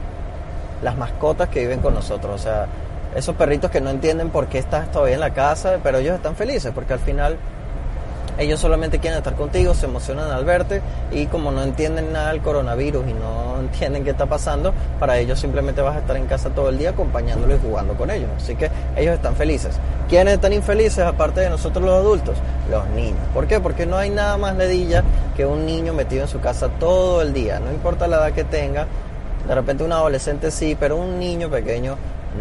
Las 0.82 0.96
mascotas 0.99 1.49
que 1.49 1.61
viven 1.61 1.80
con 1.80 1.94
nosotros. 1.94 2.35
O 2.35 2.38
sea, 2.38 2.66
esos 3.14 3.35
perritos 3.35 3.70
que 3.70 3.80
no 3.80 3.88
entienden 3.88 4.28
por 4.28 4.49
qué 4.49 4.58
estás 4.58 4.90
todavía 4.90 5.14
en 5.14 5.20
la 5.20 5.32
casa, 5.32 5.78
pero 5.82 5.99
ellos 5.99 6.16
están 6.16 6.37
felices 6.37 6.73
porque 6.75 6.92
al 6.92 6.99
final 6.99 7.38
ellos 8.38 8.60
solamente 8.60 8.98
quieren 8.98 9.18
estar 9.18 9.34
contigo, 9.34 9.74
se 9.74 9.86
emocionan 9.86 10.30
al 10.30 10.44
verte 10.44 10.82
y 11.10 11.26
como 11.26 11.50
no 11.50 11.62
entienden 11.62 12.12
nada 12.12 12.32
del 12.32 12.42
coronavirus 12.42 13.04
y 13.08 13.14
no 13.14 13.56
entienden 13.60 14.04
qué 14.04 14.10
está 14.10 14.26
pasando, 14.26 14.72
para 14.98 15.18
ellos 15.18 15.40
simplemente 15.40 15.80
vas 15.80 15.96
a 15.96 16.00
estar 16.00 16.16
en 16.16 16.26
casa 16.26 16.50
todo 16.50 16.68
el 16.68 16.78
día 16.78 16.90
acompañándolos 16.90 17.58
y 17.58 17.66
jugando 17.66 17.94
con 17.94 18.10
ellos. 18.10 18.30
Así 18.36 18.54
que 18.54 18.70
ellos 18.96 19.14
están 19.14 19.36
felices. 19.36 19.78
¿Quiénes 20.08 20.34
están 20.34 20.52
infelices 20.52 21.04
aparte 21.04 21.40
de 21.40 21.50
nosotros 21.50 21.84
los 21.84 21.94
adultos? 21.94 22.36
Los 22.70 22.86
niños. 22.90 23.20
¿Por 23.32 23.46
qué? 23.46 23.60
Porque 23.60 23.86
no 23.86 23.96
hay 23.96 24.10
nada 24.10 24.36
más 24.36 24.56
ledilla 24.56 25.02
que 25.36 25.46
un 25.46 25.66
niño 25.66 25.92
metido 25.92 26.22
en 26.22 26.28
su 26.28 26.40
casa 26.40 26.68
todo 26.78 27.22
el 27.22 27.32
día, 27.32 27.58
no 27.60 27.70
importa 27.70 28.06
la 28.06 28.16
edad 28.16 28.32
que 28.32 28.44
tenga. 28.44 28.86
De 29.46 29.54
repente 29.54 29.84
un 29.84 29.92
adolescente 29.92 30.50
sí, 30.50 30.76
pero 30.78 30.96
un 30.96 31.18
niño 31.18 31.48
pequeño 31.48 31.96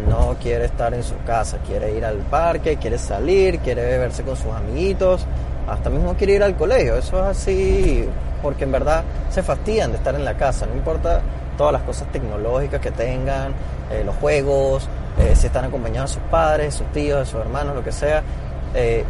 no 0.08 0.36
quiere 0.40 0.66
estar 0.66 0.92
en 0.92 1.02
su 1.02 1.14
casa, 1.24 1.58
quiere 1.66 1.96
ir 1.96 2.04
al 2.04 2.18
parque, 2.18 2.76
quiere 2.76 2.98
salir, 2.98 3.60
quiere 3.60 3.82
beberse 3.82 4.22
con 4.22 4.36
sus 4.36 4.52
amiguitos, 4.52 5.24
hasta 5.66 5.90
mismo 5.90 6.14
quiere 6.14 6.34
ir 6.34 6.42
al 6.42 6.56
colegio. 6.56 6.96
Eso 6.96 7.18
es 7.18 7.38
así 7.38 8.08
porque 8.42 8.64
en 8.64 8.72
verdad 8.72 9.02
se 9.30 9.42
fastidian 9.42 9.90
de 9.90 9.98
estar 9.98 10.14
en 10.14 10.24
la 10.24 10.34
casa, 10.34 10.66
no 10.66 10.74
importa 10.74 11.20
todas 11.56 11.72
las 11.72 11.82
cosas 11.82 12.10
tecnológicas 12.12 12.80
que 12.80 12.90
tengan, 12.90 13.52
eh, 13.90 14.02
los 14.04 14.14
juegos, 14.16 14.88
eh, 15.18 15.34
si 15.34 15.46
están 15.46 15.64
acompañados 15.64 16.10
de 16.10 16.20
sus 16.20 16.30
padres, 16.30 16.66
de 16.66 16.72
sus 16.72 16.92
tíos, 16.92 17.20
de 17.20 17.26
sus 17.26 17.40
hermanos, 17.40 17.74
lo 17.74 17.82
que 17.82 17.92
sea. 17.92 18.22
Eh, 18.74 19.04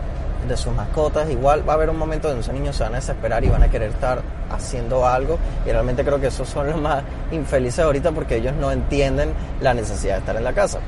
de 0.46 0.56
sus 0.56 0.72
mascotas, 0.72 1.28
igual 1.28 1.68
va 1.68 1.72
a 1.72 1.76
haber 1.76 1.90
un 1.90 1.98
momento 1.98 2.28
donde 2.28 2.42
esos 2.42 2.54
niños 2.54 2.76
se 2.76 2.84
van 2.84 2.92
a 2.92 2.96
desesperar 2.96 3.44
y 3.44 3.48
van 3.48 3.64
a 3.64 3.68
querer 3.68 3.90
estar 3.90 4.22
haciendo 4.50 5.04
algo 5.04 5.38
y 5.64 5.70
realmente 5.70 6.04
creo 6.04 6.20
que 6.20 6.28
esos 6.28 6.48
son 6.48 6.68
los 6.68 6.80
más 6.80 7.02
infelices 7.32 7.80
ahorita 7.80 8.12
porque 8.12 8.36
ellos 8.36 8.54
no 8.54 8.70
entienden 8.70 9.32
la 9.60 9.74
necesidad 9.74 10.14
de 10.14 10.20
estar 10.20 10.36
en 10.36 10.44
la 10.44 10.52
casa. 10.52 10.78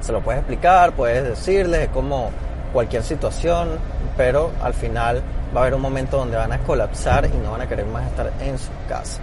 Se 0.00 0.12
lo 0.12 0.20
puedes 0.20 0.40
explicar, 0.40 0.92
puedes 0.92 1.24
decirles, 1.24 1.82
es 1.82 1.88
como 1.88 2.30
cualquier 2.72 3.02
situación, 3.02 3.70
pero 4.16 4.50
al 4.62 4.74
final 4.74 5.22
va 5.54 5.60
a 5.60 5.62
haber 5.62 5.74
un 5.74 5.80
momento 5.80 6.18
donde 6.18 6.36
van 6.36 6.52
a 6.52 6.58
colapsar 6.58 7.26
y 7.26 7.36
no 7.38 7.52
van 7.52 7.62
a 7.62 7.68
querer 7.68 7.86
más 7.86 8.06
estar 8.06 8.30
en 8.40 8.58
su 8.58 8.70
casa. 8.88 9.20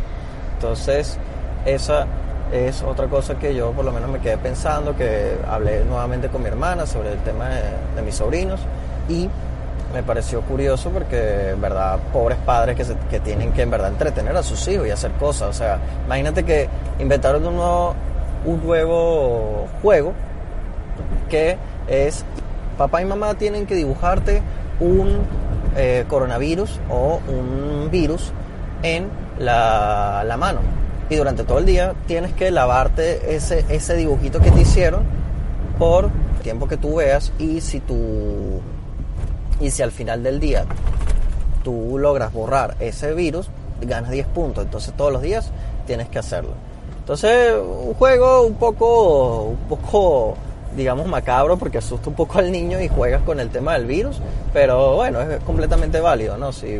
Entonces, 0.56 1.18
esa 1.66 2.08
es 2.52 2.82
otra 2.84 3.08
cosa 3.08 3.36
que 3.36 3.54
yo 3.54 3.72
por 3.72 3.86
lo 3.86 3.92
menos 3.92 4.10
me 4.10 4.20
quedé 4.20 4.38
pensando, 4.38 4.96
que 4.96 5.38
hablé 5.48 5.84
nuevamente 5.84 6.30
con 6.30 6.42
mi 6.42 6.48
hermana 6.48 6.86
sobre 6.86 7.14
el 7.14 7.20
tema 7.20 7.50
de, 7.50 7.62
de 7.96 8.02
mis 8.02 8.16
sobrinos 8.16 8.60
y 9.10 9.30
me 9.96 10.04
pareció 10.04 10.42
curioso 10.42 10.90
porque, 10.90 11.52
en 11.52 11.62
verdad, 11.62 11.98
pobres 12.12 12.38
padres 12.46 12.76
que, 12.76 12.84
que 13.10 13.20
tienen 13.22 13.54
que, 13.54 13.62
en 13.62 13.72
verdad, 13.72 13.90
entretener 13.90 14.36
a 14.36 14.44
sus 14.44 14.68
hijos 14.68 14.88
y 14.88 14.92
hacer 14.92 15.12
cosas. 15.14 15.50
O 15.50 15.54
sea, 15.54 15.80
imagínate 16.06 16.44
que 16.44 16.68
inventaron 17.00 17.46
un 17.46 17.56
nuevo, 17.56 17.96
un 18.44 18.66
nuevo 18.66 19.68
juego 19.82 20.12
que 21.30 21.58
es, 21.88 22.26
papá 22.78 23.02
y 23.02 23.06
mamá 23.06 23.36
tienen 23.36 23.66
que 23.66 23.76
dibujarte 23.76 24.42
un 24.80 25.20
eh, 25.76 26.06
coronavirus 26.08 26.80
o 26.90 27.20
un 27.28 27.90
virus 27.92 28.32
en 28.84 29.10
la, 29.40 30.24
la 30.26 30.38
mano. 30.38 30.60
Y 31.10 31.16
durante 31.16 31.44
todo 31.44 31.60
el 31.60 31.66
día 31.66 31.94
tienes 32.08 32.34
que 32.34 32.52
lavarte 32.52 33.36
ese, 33.36 33.66
ese 33.70 33.96
dibujito 33.96 34.40
que 34.40 34.52
te 34.52 34.62
hicieron 34.62 35.04
por 35.78 36.10
tiempo 36.42 36.68
que 36.68 36.78
tú 36.78 36.96
veas 36.96 37.32
y 37.40 37.62
si 37.62 37.80
tú 37.80 38.62
y 39.60 39.72
si 39.72 39.82
al 39.82 39.92
final 39.92 40.24
del 40.24 40.40
día 40.40 40.66
tú 41.64 41.98
logras 41.98 42.32
borrar 42.34 42.76
ese 42.80 43.14
virus, 43.14 43.50
ganas 43.82 44.12
10 44.12 44.28
puntos. 44.28 44.64
Entonces 44.66 44.94
todos 44.96 45.12
los 45.12 45.22
días 45.22 45.52
tienes 45.86 46.10
que 46.10 46.20
hacerlo. 46.20 46.52
Entonces, 47.00 47.54
un 47.54 47.94
juego 47.94 48.42
un 48.42 48.56
poco, 48.56 49.44
un 49.44 49.58
poco, 49.70 50.36
digamos, 50.76 51.08
macabro 51.08 51.58
porque 51.58 51.78
asusta 51.78 52.10
un 52.10 52.16
poco 52.16 52.40
al 52.40 52.52
niño 52.52 52.80
y 52.82 52.88
juegas 52.88 53.22
con 53.24 53.40
el 53.40 53.50
tema 53.50 53.74
del 53.74 53.86
virus. 53.86 54.20
Pero 54.54 54.96
bueno, 54.96 55.22
es 55.22 55.44
completamente 55.44 56.00
válido, 56.00 56.38
¿no? 56.38 56.52
Si, 56.52 56.80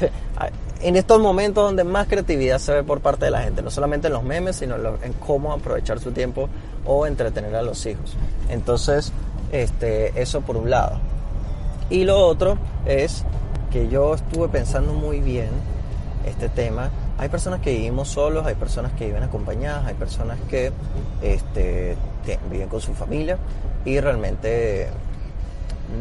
en 0.80 0.96
estos 0.96 1.20
momentos 1.20 1.64
donde 1.64 1.84
más 1.84 2.06
creatividad 2.06 2.58
se 2.58 2.72
ve 2.72 2.84
por 2.84 3.00
parte 3.00 3.26
de 3.26 3.30
la 3.30 3.42
gente, 3.42 3.62
no 3.62 3.70
solamente 3.70 4.08
en 4.08 4.12
los 4.12 4.22
memes, 4.22 4.56
sino 4.56 4.76
en 4.76 5.12
cómo 5.14 5.52
aprovechar 5.52 6.00
su 6.00 6.12
tiempo 6.12 6.48
o 6.84 7.06
entretener 7.06 7.54
a 7.56 7.62
los 7.62 7.84
hijos. 7.86 8.16
Entonces, 8.48 9.12
este, 9.52 10.20
eso 10.20 10.40
por 10.42 10.56
un 10.56 10.70
lado. 10.70 10.98
Y 11.88 12.04
lo 12.04 12.18
otro 12.18 12.58
es 12.84 13.24
que 13.70 13.88
yo 13.88 14.14
estuve 14.14 14.48
pensando 14.48 14.92
muy 14.92 15.20
bien 15.20 15.50
este 16.26 16.48
tema. 16.48 16.90
Hay 17.18 17.28
personas 17.30 17.60
que 17.60 17.70
vivimos 17.70 18.08
solos, 18.08 18.44
hay 18.46 18.54
personas 18.54 18.92
que 18.92 19.06
viven 19.06 19.22
acompañadas, 19.22 19.86
hay 19.86 19.94
personas 19.94 20.38
que 20.50 20.70
este, 21.22 21.96
viven 22.50 22.68
con 22.68 22.80
su 22.80 22.94
familia 22.94 23.38
y 23.84 23.98
realmente 24.00 24.88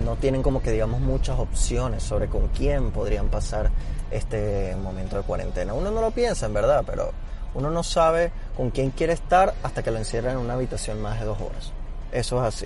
no 0.03 0.15
tienen 0.15 0.43
como 0.43 0.61
que 0.61 0.71
digamos 0.71 0.99
muchas 0.99 1.39
opciones 1.39 2.03
sobre 2.03 2.27
con 2.27 2.47
quién 2.49 2.91
podrían 2.91 3.27
pasar 3.27 3.71
este 4.11 4.75
momento 4.75 5.15
de 5.15 5.23
cuarentena. 5.23 5.73
Uno 5.73 5.91
no 5.91 6.01
lo 6.01 6.11
piensa 6.11 6.47
en 6.47 6.53
verdad, 6.53 6.83
pero 6.85 7.11
uno 7.53 7.69
no 7.69 7.83
sabe 7.83 8.31
con 8.57 8.69
quién 8.71 8.91
quiere 8.91 9.13
estar 9.13 9.53
hasta 9.63 9.83
que 9.83 9.91
lo 9.91 9.97
encierran 9.97 10.33
en 10.33 10.39
una 10.39 10.55
habitación 10.55 11.01
más 11.01 11.19
de 11.19 11.25
dos 11.25 11.39
horas. 11.39 11.71
Eso 12.11 12.41
es 12.41 12.47
así. 12.47 12.65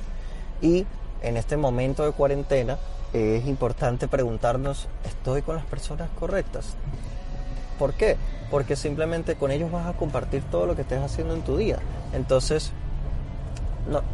Y 0.62 0.88
en 1.22 1.38
este 1.38 1.56
momento 1.56 2.04
de 2.04 2.14
cuarentena 2.14 2.78
es 3.14 3.46
importante 3.46 4.08
preguntarnos, 4.08 4.88
¿estoy 5.04 5.42
con 5.42 5.56
las 5.56 5.66
personas 5.66 6.10
correctas? 6.20 6.76
¿Por 7.80 7.94
qué? 7.94 8.18
Porque 8.52 8.76
simplemente 8.76 9.36
con 9.36 9.50
ellos 9.50 9.72
vas 9.72 9.88
a 9.88 9.94
compartir 9.94 10.44
todo 10.52 10.68
lo 10.68 10.76
que 10.76 10.84
estés 10.84 11.02
haciendo 11.02 11.34
en 11.34 11.42
tu 11.42 11.58
día. 11.58 11.80
Entonces, 12.14 12.72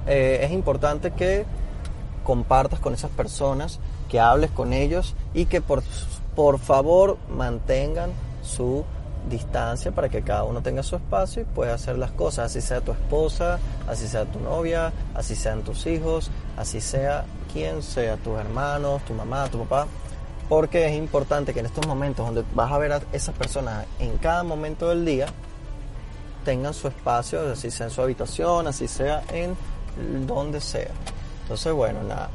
eh, 0.07 0.39
es 0.43 0.51
importante 0.51 1.11
que 1.11 1.45
compartas 2.23 2.79
con 2.79 2.93
esas 2.93 3.11
personas, 3.11 3.79
que 4.09 4.19
hables 4.19 4.51
con 4.51 4.71
ellos 4.71 5.15
y 5.33 5.45
que 5.45 5.61
por, 5.61 5.83
por 6.35 6.59
favor 6.59 7.17
mantengan 7.29 8.11
su 8.43 8.85
distancia 9.29 9.91
para 9.91 10.09
que 10.09 10.21
cada 10.21 10.43
uno 10.43 10.61
tenga 10.61 10.83
su 10.83 10.95
espacio 10.95 11.41
y 11.41 11.45
pueda 11.45 11.73
hacer 11.73 11.97
las 11.97 12.11
cosas, 12.11 12.47
así 12.47 12.61
sea 12.61 12.81
tu 12.81 12.91
esposa, 12.91 13.59
así 13.87 14.07
sea 14.07 14.25
tu 14.25 14.39
novia, 14.39 14.93
así 15.15 15.35
sean 15.35 15.63
tus 15.63 15.87
hijos, 15.87 16.29
así 16.57 16.81
sea 16.81 17.25
quien 17.51 17.81
sea, 17.81 18.17
tus 18.17 18.37
hermanos, 18.37 19.03
tu 19.05 19.13
mamá, 19.13 19.47
tu 19.49 19.59
papá, 19.59 19.87
porque 20.49 20.87
es 20.87 20.95
importante 20.95 21.53
que 21.53 21.59
en 21.59 21.65
estos 21.65 21.85
momentos 21.87 22.25
donde 22.25 22.43
vas 22.53 22.71
a 22.71 22.77
ver 22.77 22.93
a 22.93 23.01
esas 23.11 23.35
personas 23.35 23.85
en 23.99 24.17
cada 24.17 24.43
momento 24.43 24.89
del 24.89 25.05
día, 25.05 25.27
tengan 26.43 26.73
su 26.73 26.87
espacio, 26.87 27.51
así 27.51 27.71
sea 27.71 27.87
en 27.87 27.91
su 27.91 28.01
habitación, 28.01 28.67
así 28.67 28.87
sea 28.87 29.23
en 29.31 29.55
donde 30.27 30.61
sea. 30.61 30.91
Entonces, 31.41 31.73
bueno, 31.73 32.03
nada, 32.03 32.29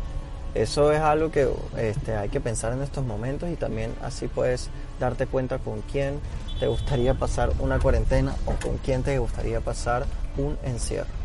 eso 0.55 0.91
es 0.93 1.01
algo 1.01 1.31
que 1.31 1.49
este, 1.79 2.17
hay 2.17 2.29
que 2.29 2.41
pensar 2.41 2.73
en 2.73 2.83
estos 2.83 3.05
momentos 3.05 3.49
y 3.49 3.57
también 3.57 3.95
así 4.03 4.27
puedes 4.27 4.69
darte 4.99 5.27
cuenta 5.27 5.59
con 5.59 5.81
quién 5.83 6.21
te 6.59 6.67
gustaría 6.67 7.15
pasar 7.15 7.53
una 7.61 7.79
cuarentena 7.79 8.35
o 8.47 8.53
con 8.65 8.77
quién 8.79 9.03
te 9.03 9.19
gustaría 9.19 9.61
pasar 9.61 10.07
un 10.37 10.59
encierro. 10.65 11.20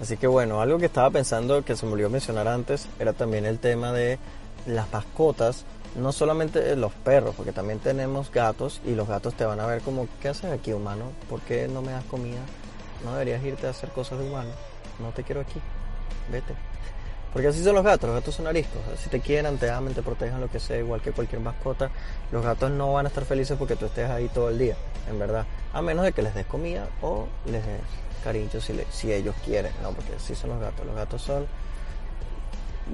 Así 0.00 0.16
que 0.16 0.26
bueno, 0.26 0.60
algo 0.60 0.78
que 0.78 0.86
estaba 0.86 1.10
pensando 1.10 1.64
que 1.64 1.76
se 1.76 1.86
me 1.86 1.92
olvidó 1.92 2.10
mencionar 2.10 2.48
antes 2.48 2.88
era 2.98 3.12
también 3.12 3.46
el 3.46 3.58
tema 3.58 3.92
de 3.92 4.18
las 4.66 4.92
mascotas, 4.92 5.64
no 5.96 6.12
solamente 6.12 6.74
los 6.76 6.92
perros, 6.92 7.34
porque 7.36 7.52
también 7.52 7.78
tenemos 7.78 8.30
gatos 8.32 8.80
y 8.84 8.94
los 8.94 9.06
gatos 9.06 9.34
te 9.34 9.44
van 9.44 9.60
a 9.60 9.66
ver 9.66 9.82
como, 9.82 10.08
¿qué 10.20 10.28
haces 10.28 10.50
aquí 10.50 10.72
humano? 10.72 11.12
¿Por 11.28 11.40
qué 11.42 11.68
no 11.68 11.82
me 11.82 11.92
das 11.92 12.04
comida? 12.04 12.40
No 13.04 13.12
deberías 13.12 13.44
irte 13.44 13.66
a 13.66 13.70
hacer 13.70 13.90
cosas 13.90 14.18
de 14.18 14.28
humano. 14.28 14.50
No 14.98 15.10
te 15.10 15.22
quiero 15.22 15.40
aquí. 15.40 15.60
Vete. 16.30 16.54
Porque 17.34 17.48
así 17.48 17.64
son 17.64 17.74
los 17.74 17.82
gatos, 17.82 18.08
los 18.08 18.20
gatos 18.20 18.36
son 18.36 18.46
ariscos. 18.46 18.80
Si 19.02 19.10
te 19.10 19.18
quieran, 19.18 19.58
te 19.58 19.68
aman, 19.68 19.92
te 19.92 20.02
protejan, 20.02 20.40
lo 20.40 20.48
que 20.48 20.60
sea, 20.60 20.78
igual 20.78 21.00
que 21.00 21.10
cualquier 21.10 21.40
mascota, 21.40 21.90
los 22.30 22.44
gatos 22.44 22.70
no 22.70 22.92
van 22.92 23.06
a 23.06 23.08
estar 23.08 23.24
felices 23.24 23.58
porque 23.58 23.74
tú 23.74 23.86
estés 23.86 24.08
ahí 24.08 24.28
todo 24.32 24.50
el 24.50 24.58
día, 24.58 24.76
en 25.10 25.18
verdad. 25.18 25.44
A 25.72 25.82
menos 25.82 26.04
de 26.04 26.12
que 26.12 26.22
les 26.22 26.32
des 26.32 26.46
comida 26.46 26.88
o 27.02 27.26
les 27.46 27.66
des 27.66 27.80
cariño 28.22 28.48
si, 28.60 28.80
si 28.92 29.12
ellos 29.12 29.34
quieren, 29.44 29.72
¿no? 29.82 29.90
Porque 29.90 30.12
así 30.14 30.36
son 30.36 30.50
los 30.50 30.60
gatos. 30.60 30.86
Los 30.86 30.94
gatos 30.94 31.22
son... 31.22 31.46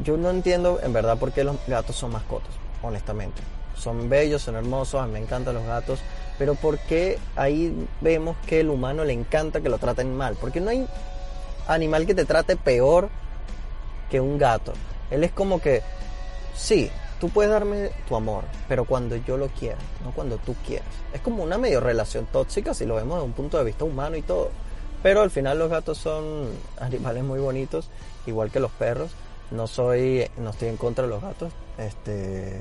Yo 0.02 0.16
no 0.16 0.30
entiendo 0.30 0.80
en 0.82 0.94
verdad 0.94 1.18
por 1.18 1.32
qué 1.32 1.44
los 1.44 1.56
gatos 1.66 1.96
son 1.96 2.12
mascotas, 2.12 2.54
honestamente. 2.80 3.42
Son 3.76 4.08
bellos, 4.08 4.40
son 4.40 4.56
hermosos, 4.56 5.02
a 5.02 5.06
mí 5.06 5.12
me 5.12 5.18
encantan 5.18 5.54
los 5.54 5.66
gatos, 5.66 6.00
pero 6.38 6.54
¿por 6.54 6.78
qué 6.78 7.18
ahí 7.36 7.86
vemos 8.00 8.38
que 8.46 8.60
el 8.60 8.70
humano 8.70 9.04
le 9.04 9.12
encanta 9.12 9.60
que 9.60 9.68
lo 9.68 9.76
traten 9.76 10.16
mal? 10.16 10.34
Porque 10.40 10.60
no 10.60 10.70
hay 10.70 10.86
animal 11.66 12.06
que 12.06 12.14
te 12.14 12.24
trate 12.24 12.56
peor 12.56 13.10
que 14.10 14.20
un 14.20 14.38
gato. 14.38 14.72
Él 15.10 15.24
es 15.24 15.32
como 15.32 15.60
que, 15.60 15.82
sí, 16.54 16.90
tú 17.20 17.28
puedes 17.28 17.50
darme 17.50 17.90
tu 18.08 18.16
amor, 18.16 18.44
pero 18.68 18.84
cuando 18.84 19.16
yo 19.16 19.36
lo 19.36 19.48
quiera, 19.48 19.78
no 20.04 20.12
cuando 20.12 20.38
tú 20.38 20.54
quieras. 20.66 20.88
Es 21.12 21.20
como 21.20 21.42
una 21.42 21.58
medio 21.58 21.80
relación 21.80 22.26
tóxica 22.26 22.74
si 22.74 22.86
lo 22.86 22.96
vemos 22.96 23.16
desde 23.16 23.26
un 23.26 23.32
punto 23.32 23.58
de 23.58 23.64
vista 23.64 23.84
humano 23.84 24.16
y 24.16 24.22
todo. 24.22 24.50
Pero 25.02 25.22
al 25.22 25.30
final 25.30 25.58
los 25.58 25.70
gatos 25.70 25.98
son 25.98 26.48
animales 26.78 27.24
muy 27.24 27.38
bonitos, 27.38 27.88
igual 28.26 28.50
que 28.50 28.60
los 28.60 28.70
perros. 28.72 29.12
No 29.50 29.66
soy, 29.66 30.28
no 30.38 30.50
estoy 30.50 30.68
en 30.68 30.76
contra 30.76 31.04
de 31.04 31.10
los 31.10 31.22
gatos, 31.22 31.52
este, 31.76 32.60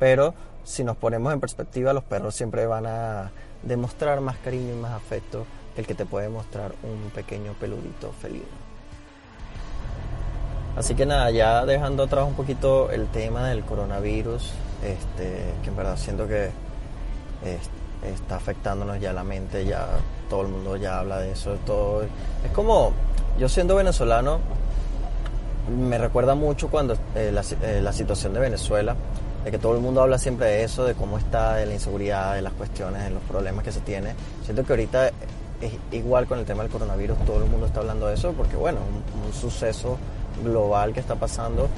pero 0.00 0.34
si 0.64 0.82
nos 0.82 0.96
ponemos 0.96 1.32
en 1.32 1.38
perspectiva, 1.40 1.92
los 1.92 2.02
perros 2.02 2.34
siempre 2.34 2.66
van 2.66 2.86
a 2.86 3.30
demostrar 3.62 4.20
más 4.20 4.36
cariño 4.38 4.74
y 4.74 4.78
más 4.78 4.92
afecto 4.92 5.46
que 5.74 5.82
el 5.82 5.86
que 5.86 5.94
te 5.94 6.06
puede 6.06 6.28
mostrar 6.28 6.74
un 6.82 7.10
pequeño 7.10 7.52
peludito 7.52 8.12
felino. 8.20 8.73
Así 10.76 10.94
que 10.94 11.06
nada, 11.06 11.30
ya 11.30 11.64
dejando 11.64 12.04
atrás 12.04 12.26
un 12.26 12.34
poquito 12.34 12.90
el 12.90 13.06
tema 13.06 13.48
del 13.48 13.64
coronavirus, 13.64 14.52
este, 14.82 15.54
que 15.62 15.68
en 15.68 15.76
verdad 15.76 15.96
siento 15.96 16.26
que 16.26 16.50
está 18.12 18.36
afectándonos 18.36 19.00
ya 19.00 19.12
la 19.12 19.24
mente, 19.24 19.64
ya 19.64 19.86
todo 20.28 20.42
el 20.42 20.48
mundo 20.48 20.76
ya 20.76 21.00
habla 21.00 21.18
de 21.18 21.32
eso, 21.32 21.56
todo. 21.66 22.02
Es 22.02 22.50
como, 22.52 22.92
yo 23.38 23.48
siendo 23.48 23.76
venezolano, 23.76 24.40
me 25.68 25.98
recuerda 25.98 26.34
mucho 26.34 26.68
cuando 26.68 26.94
eh, 27.14 27.30
la, 27.32 27.42
eh, 27.62 27.80
la, 27.82 27.92
situación 27.92 28.34
de 28.34 28.40
Venezuela, 28.40 28.94
de 29.44 29.50
que 29.50 29.58
todo 29.58 29.74
el 29.74 29.80
mundo 29.80 30.02
habla 30.02 30.18
siempre 30.18 30.46
de 30.46 30.64
eso, 30.64 30.84
de 30.84 30.94
cómo 30.94 31.18
está, 31.18 31.54
de 31.54 31.66
la 31.66 31.74
inseguridad, 31.74 32.34
de 32.34 32.42
las 32.42 32.52
cuestiones, 32.52 33.04
de 33.04 33.10
los 33.10 33.22
problemas 33.22 33.64
que 33.64 33.72
se 33.72 33.80
tiene. 33.80 34.14
Siento 34.44 34.64
que 34.64 34.72
ahorita 34.72 35.08
es 35.08 35.72
igual 35.92 36.26
con 36.26 36.38
el 36.38 36.44
tema 36.44 36.62
del 36.62 36.72
coronavirus, 36.72 37.18
todo 37.24 37.42
el 37.42 37.50
mundo 37.50 37.66
está 37.66 37.80
hablando 37.80 38.06
de 38.08 38.14
eso, 38.14 38.32
porque 38.32 38.56
bueno, 38.56 38.80
un, 38.80 39.26
un 39.26 39.32
suceso 39.32 39.96
global 40.42 40.92
que 40.92 41.00
está 41.00 41.14
pasando 41.14 41.68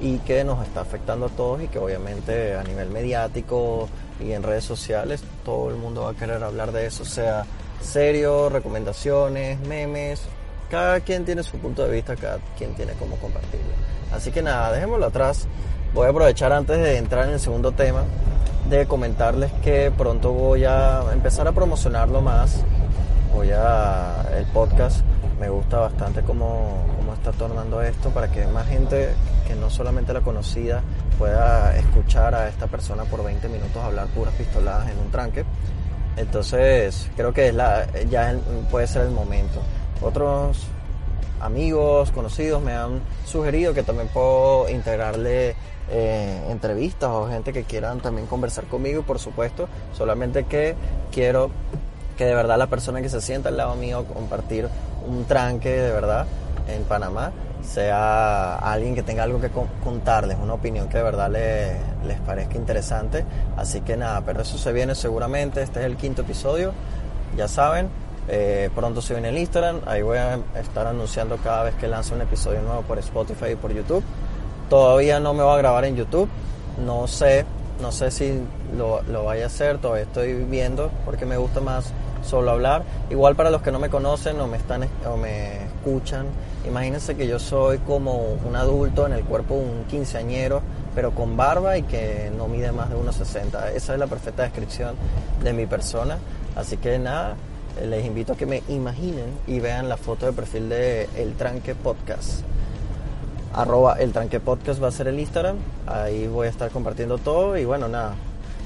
y 0.00 0.18
que 0.18 0.44
nos 0.44 0.64
está 0.66 0.80
afectando 0.80 1.26
a 1.26 1.28
todos 1.28 1.62
y 1.62 1.68
que 1.68 1.78
obviamente 1.78 2.56
a 2.56 2.62
nivel 2.64 2.90
mediático 2.90 3.88
y 4.20 4.32
en 4.32 4.42
redes 4.42 4.64
sociales 4.64 5.22
todo 5.44 5.70
el 5.70 5.76
mundo 5.76 6.02
va 6.02 6.10
a 6.10 6.14
querer 6.14 6.42
hablar 6.42 6.72
de 6.72 6.86
eso, 6.86 7.04
sea 7.04 7.44
serio, 7.80 8.48
recomendaciones, 8.48 9.60
memes, 9.60 10.22
cada 10.70 11.00
quien 11.00 11.24
tiene 11.24 11.42
su 11.42 11.58
punto 11.58 11.84
de 11.84 11.90
vista, 11.90 12.16
cada 12.16 12.38
quien 12.56 12.74
tiene 12.74 12.92
cómo 12.94 13.16
compartirlo. 13.16 13.72
Así 14.12 14.30
que 14.30 14.42
nada, 14.42 14.72
dejémoslo 14.72 15.06
atrás. 15.06 15.46
Voy 15.94 16.06
a 16.06 16.10
aprovechar 16.10 16.52
antes 16.52 16.78
de 16.78 16.96
entrar 16.96 17.26
en 17.26 17.34
el 17.34 17.40
segundo 17.40 17.72
tema 17.72 18.04
de 18.68 18.86
comentarles 18.86 19.52
que 19.62 19.90
pronto 19.90 20.32
voy 20.32 20.64
a 20.64 21.02
empezar 21.12 21.46
a 21.46 21.52
promocionarlo 21.52 22.22
más. 22.22 22.64
Voy 23.34 23.50
a 23.50 24.24
el 24.36 24.46
podcast 24.46 25.02
me 25.42 25.48
gusta 25.48 25.80
bastante 25.80 26.22
cómo, 26.22 26.84
está 27.22 27.30
tornando 27.30 27.80
esto 27.80 28.10
para 28.10 28.32
que 28.32 28.44
más 28.48 28.66
gente 28.66 29.10
que 29.46 29.54
no 29.54 29.70
solamente 29.70 30.12
la 30.12 30.22
conocida 30.22 30.82
pueda 31.18 31.76
escuchar 31.76 32.34
a 32.34 32.48
esta 32.48 32.66
persona 32.66 33.04
por 33.04 33.22
20 33.22 33.48
minutos 33.48 33.76
hablar 33.76 34.08
puras 34.08 34.34
pistoladas 34.34 34.90
en 34.90 34.98
un 34.98 35.08
tranque. 35.12 35.44
Entonces 36.16 37.08
creo 37.16 37.32
que 37.32 37.48
es 37.48 37.54
la, 37.54 37.86
ya 38.10 38.34
puede 38.72 38.88
ser 38.88 39.02
el 39.02 39.12
momento. 39.12 39.60
Otros 40.00 40.66
amigos, 41.40 42.10
conocidos 42.10 42.60
me 42.60 42.72
han 42.72 43.00
sugerido 43.24 43.72
que 43.72 43.84
también 43.84 44.08
puedo 44.08 44.68
integrarle 44.68 45.54
eh, 45.92 46.46
entrevistas 46.50 47.08
o 47.08 47.28
gente 47.28 47.52
que 47.52 47.62
quieran 47.62 48.00
también 48.00 48.26
conversar 48.26 48.64
conmigo, 48.64 49.04
por 49.04 49.20
supuesto, 49.20 49.68
solamente 49.96 50.42
que 50.42 50.74
quiero 51.12 51.52
que 52.16 52.24
de 52.24 52.34
verdad 52.34 52.58
la 52.58 52.66
persona 52.66 53.00
que 53.00 53.08
se 53.08 53.20
sienta 53.20 53.48
al 53.48 53.56
lado 53.56 53.76
mío 53.76 54.04
compartir 54.12 54.68
un 55.06 55.24
tranque 55.24 55.70
de 55.70 55.92
verdad 55.92 56.26
en 56.68 56.84
Panamá 56.84 57.32
sea 57.62 58.56
alguien 58.56 58.94
que 58.94 59.02
tenga 59.02 59.22
algo 59.22 59.40
que 59.40 59.50
contarles, 59.82 60.36
una 60.42 60.54
opinión 60.54 60.88
que 60.88 60.98
de 60.98 61.04
verdad 61.04 61.30
les, 61.30 61.76
les 62.04 62.20
parezca 62.20 62.56
interesante. 62.56 63.24
Así 63.56 63.80
que 63.80 63.96
nada, 63.96 64.22
pero 64.22 64.42
eso 64.42 64.58
se 64.58 64.72
viene 64.72 64.94
seguramente. 64.94 65.62
Este 65.62 65.80
es 65.80 65.86
el 65.86 65.96
quinto 65.96 66.22
episodio, 66.22 66.72
ya 67.36 67.48
saben. 67.48 67.88
Eh, 68.28 68.70
pronto 68.74 69.02
se 69.02 69.14
viene 69.14 69.30
el 69.30 69.38
Instagram, 69.38 69.80
ahí 69.84 70.02
voy 70.02 70.18
a 70.18 70.38
estar 70.60 70.86
anunciando 70.86 71.38
cada 71.38 71.64
vez 71.64 71.74
que 71.74 71.88
lance 71.88 72.14
un 72.14 72.20
episodio 72.20 72.62
nuevo 72.62 72.82
por 72.82 72.98
Spotify 72.98 73.52
y 73.52 73.56
por 73.56 73.72
YouTube. 73.72 74.04
Todavía 74.68 75.18
no 75.18 75.34
me 75.34 75.42
voy 75.42 75.54
a 75.54 75.58
grabar 75.58 75.84
en 75.84 75.96
YouTube, 75.96 76.28
no 76.84 77.08
sé, 77.08 77.44
no 77.80 77.90
sé 77.90 78.10
si 78.12 78.40
lo, 78.76 79.02
lo 79.02 79.24
vaya 79.24 79.44
a 79.44 79.46
hacer, 79.48 79.78
todavía 79.78 80.04
estoy 80.04 80.34
viendo 80.44 80.90
porque 81.04 81.26
me 81.26 81.36
gusta 81.36 81.60
más 81.60 81.92
solo 82.24 82.52
hablar. 82.52 82.84
Igual 83.10 83.34
para 83.34 83.50
los 83.50 83.60
que 83.60 83.72
no 83.72 83.80
me 83.80 83.90
conocen 83.90 84.40
o 84.40 84.46
me 84.46 84.56
están 84.56 84.88
o 85.04 85.16
me 85.16 85.71
escuchan, 85.82 86.26
imagínense 86.66 87.16
que 87.16 87.26
yo 87.26 87.40
soy 87.40 87.78
como 87.78 88.38
un 88.44 88.54
adulto 88.54 89.04
en 89.06 89.14
el 89.14 89.24
cuerpo 89.24 89.54
de 89.54 89.60
un 89.60 89.84
quinceañero, 89.84 90.62
pero 90.94 91.10
con 91.10 91.36
barba 91.36 91.76
y 91.76 91.82
que 91.82 92.30
no 92.36 92.46
mide 92.46 92.70
más 92.70 92.88
de 92.88 92.96
1,60. 92.96 93.72
Esa 93.74 93.92
es 93.92 93.98
la 93.98 94.06
perfecta 94.06 94.44
descripción 94.44 94.94
de 95.42 95.52
mi 95.52 95.66
persona. 95.66 96.18
Así 96.54 96.76
que 96.76 96.98
nada, 96.98 97.34
les 97.84 98.06
invito 98.06 98.34
a 98.34 98.36
que 98.36 98.46
me 98.46 98.62
imaginen 98.68 99.26
y 99.48 99.58
vean 99.58 99.88
la 99.88 99.96
foto 99.96 100.26
de 100.26 100.32
perfil 100.32 100.68
de 100.68 101.08
El 101.16 101.34
Tranque 101.34 101.74
Podcast. 101.74 102.42
Arroba 103.54 103.96
El 103.98 104.12
Tranque 104.12 104.38
Podcast 104.38 104.80
va 104.82 104.88
a 104.88 104.92
ser 104.92 105.08
el 105.08 105.18
Instagram. 105.18 105.56
Ahí 105.86 106.28
voy 106.28 106.46
a 106.46 106.50
estar 106.50 106.70
compartiendo 106.70 107.18
todo 107.18 107.58
y 107.58 107.64
bueno, 107.64 107.88
nada, 107.88 108.14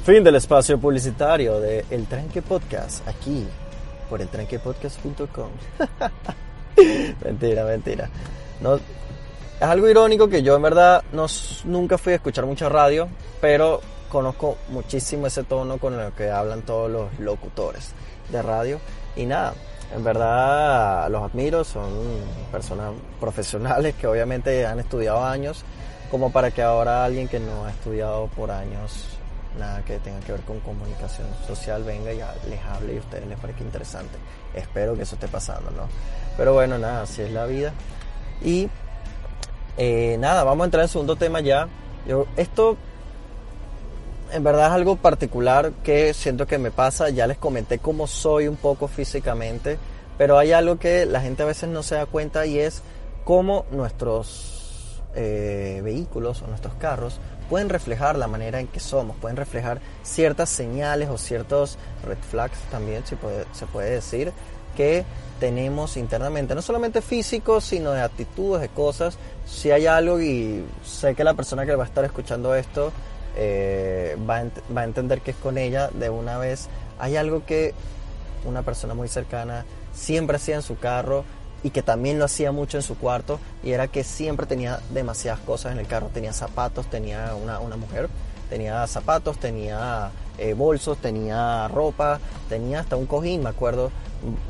Fin 0.06 0.23
del 0.23 0.37
espacio 0.37 0.78
publicitario 0.78 1.58
de 1.58 1.85
El 1.90 2.06
Tranque 2.06 2.40
Podcast, 2.40 3.06
aquí, 3.08 3.44
por 4.08 4.23
eltranquepodcast.com. 4.23 5.49
mentira, 7.25 7.64
mentira. 7.64 8.09
No, 8.61 8.76
es 8.76 8.83
algo 9.62 9.88
irónico 9.88 10.28
que 10.28 10.42
yo 10.42 10.56
en 10.56 10.62
verdad 10.62 11.02
no, 11.12 11.26
nunca 11.64 11.98
fui 11.98 12.12
a 12.12 12.16
escuchar 12.16 12.46
mucha 12.46 12.68
radio, 12.68 13.09
pero 13.40 13.81
conozco 14.09 14.57
muchísimo 14.68 15.27
ese 15.27 15.44
tono 15.44 15.79
con 15.79 15.98
el 15.98 16.12
que 16.12 16.31
hablan 16.31 16.62
todos 16.62 16.90
los 16.90 17.18
locutores 17.18 17.92
de 18.31 18.42
radio. 18.42 18.81
Y 19.14 19.27
nada, 19.27 19.55
en 19.94 20.05
verdad 20.05 21.09
los 21.11 21.22
admiro, 21.22 21.64
son 21.64 21.90
personas 22.53 22.92
profesionales 23.20 23.94
que 23.94 24.07
obviamente 24.07 24.66
han 24.66 24.79
estudiado 24.79 25.24
años, 25.24 25.64
como 26.11 26.31
para 26.31 26.51
que 26.51 26.62
ahora 26.62 27.05
alguien 27.05 27.29
que 27.29 27.40
no 27.40 27.64
ha 27.64 27.70
estudiado 27.70 28.29
por 28.29 28.51
años 28.51 29.16
nada 29.59 29.83
que 29.85 29.99
tenga 29.99 30.21
que 30.21 30.33
ver 30.33 30.42
con 30.42 30.61
comunicación 30.61 31.27
social 31.47 31.83
venga 31.85 32.12
y 32.12 32.19
les 32.49 32.62
hable 32.64 32.95
y 32.95 32.97
a 32.97 33.01
ustedes 33.01 33.27
les 33.27 33.38
parezca 33.38 33.62
interesante. 33.62 34.19
Espero 34.55 34.95
que 34.95 35.03
eso 35.03 35.14
esté 35.14 35.29
pasando, 35.29 35.71
¿no? 35.71 35.88
Pero 36.37 36.55
bueno, 36.55 36.79
nada, 36.79 37.03
así 37.03 37.23
es 37.23 37.31
la 37.31 37.47
vida. 37.47 37.73
Y 38.42 38.69
eh, 39.77 40.16
nada, 40.19 40.45
vamos 40.45 40.64
a 40.64 40.66
entrar 40.66 40.83
en 40.85 40.88
segundo 40.88 41.16
tema 41.16 41.40
ya. 41.40 41.69
Yo, 42.07 42.27
esto 42.37 42.77
en 44.33 44.42
verdad 44.42 44.66
es 44.69 44.73
algo 44.73 44.97
particular 44.97 45.73
que 45.83 46.14
siento 46.14 46.47
que 46.47 46.59
me 46.59 46.71
pasa. 46.71 47.11
Ya 47.11 47.27
les 47.27 47.38
comenté 47.38 47.79
cómo 47.79 48.07
soy 48.07 48.49
un 48.49 48.57
poco 48.57 48.88
físicamente, 48.88 49.79
pero 50.19 50.38
hay 50.38 50.53
algo 50.53 50.79
que 50.79 51.07
la 51.07 51.21
gente 51.21 51.42
a 51.42 51.47
veces 51.47 51.69
no 51.69 51.83
se 51.83 51.97
da 51.97 52.07
cuenta 52.07 52.47
y 52.47 52.59
es 52.59 52.83
cómo 53.25 53.66
nuestros 53.71 55.03
eh, 55.14 55.81
vehículos 55.83 56.42
o 56.42 56.47
nuestros 56.47 56.75
carros 56.75 57.19
pueden 57.48 57.68
reflejar 57.68 58.16
la 58.16 58.26
manera 58.26 58.61
en 58.61 58.66
que 58.66 58.80
somos, 58.80 59.16
pueden 59.16 59.37
reflejar 59.37 59.80
ciertas 60.02 60.48
señales 60.48 61.09
o 61.09 61.18
ciertos 61.18 61.78
red 62.04 62.18
flags 62.30 62.59
también, 62.70 63.02
puede, 63.20 63.44
se 63.52 63.66
puede 63.66 63.90
decir, 63.90 64.32
que 64.76 65.04
tenemos 65.40 65.96
internamente, 65.96 66.54
no 66.54 66.62
solamente 66.62 67.02
físicos, 67.02 67.64
sino 67.64 67.92
de 67.92 68.02
actitudes, 68.02 68.61
de 68.61 68.68
cosas. 68.68 69.18
Si 69.46 69.70
hay 69.70 69.87
algo, 69.87 70.20
y 70.20 70.64
sé 70.85 71.14
que 71.14 71.24
la 71.24 71.35
persona 71.35 71.66
que 71.66 71.74
va 71.74 71.85
a 71.85 71.87
estar 71.87 72.04
escuchando 72.04 72.54
esto 72.54 72.92
eh, 73.37 74.16
va, 74.28 74.38
a 74.38 74.44
va 74.74 74.80
a 74.82 74.85
entender 74.85 75.20
que 75.20 75.32
es 75.32 75.37
con 75.37 75.59
ella 75.59 75.90
de 75.92 76.11
una 76.11 76.38
vez, 76.38 76.68
hay 76.98 77.16
algo 77.16 77.44
que 77.44 77.74
una 78.44 78.62
persona 78.62 78.94
muy 78.94 79.09
cercana 79.09 79.64
siempre 79.92 80.37
hacía 80.37 80.56
en 80.56 80.62
su 80.62 80.78
carro 80.78 81.24
y 81.62 81.71
que 81.71 81.83
también 81.83 82.19
lo 82.19 82.25
hacía 82.25 82.53
mucho 82.53 82.77
en 82.77 82.83
su 82.83 82.97
cuarto 82.97 83.40
y 83.62 83.73
era 83.73 83.88
que 83.88 84.05
siempre 84.05 84.47
tenía 84.47 84.81
demasiadas 84.90 85.40
cosas 85.40 85.73
en 85.73 85.79
el 85.79 85.87
carro. 85.87 86.11
Tenía 86.12 86.33
zapatos, 86.33 86.88
tenía 86.88 87.35
una, 87.35 87.61
una 87.61 87.77
mujer, 87.77 88.09
tenía 88.49 88.87
zapatos, 88.87 89.38
tenía 89.38 90.11
eh, 90.38 90.55
bolsos, 90.55 90.99
tenía 90.99 91.69
ropa, 91.69 92.21
tenía 92.49 92.81
hasta 92.81 92.97
un 92.97 93.07
cojín, 93.07 93.42
me 93.42 93.49
acuerdo, 93.49 93.90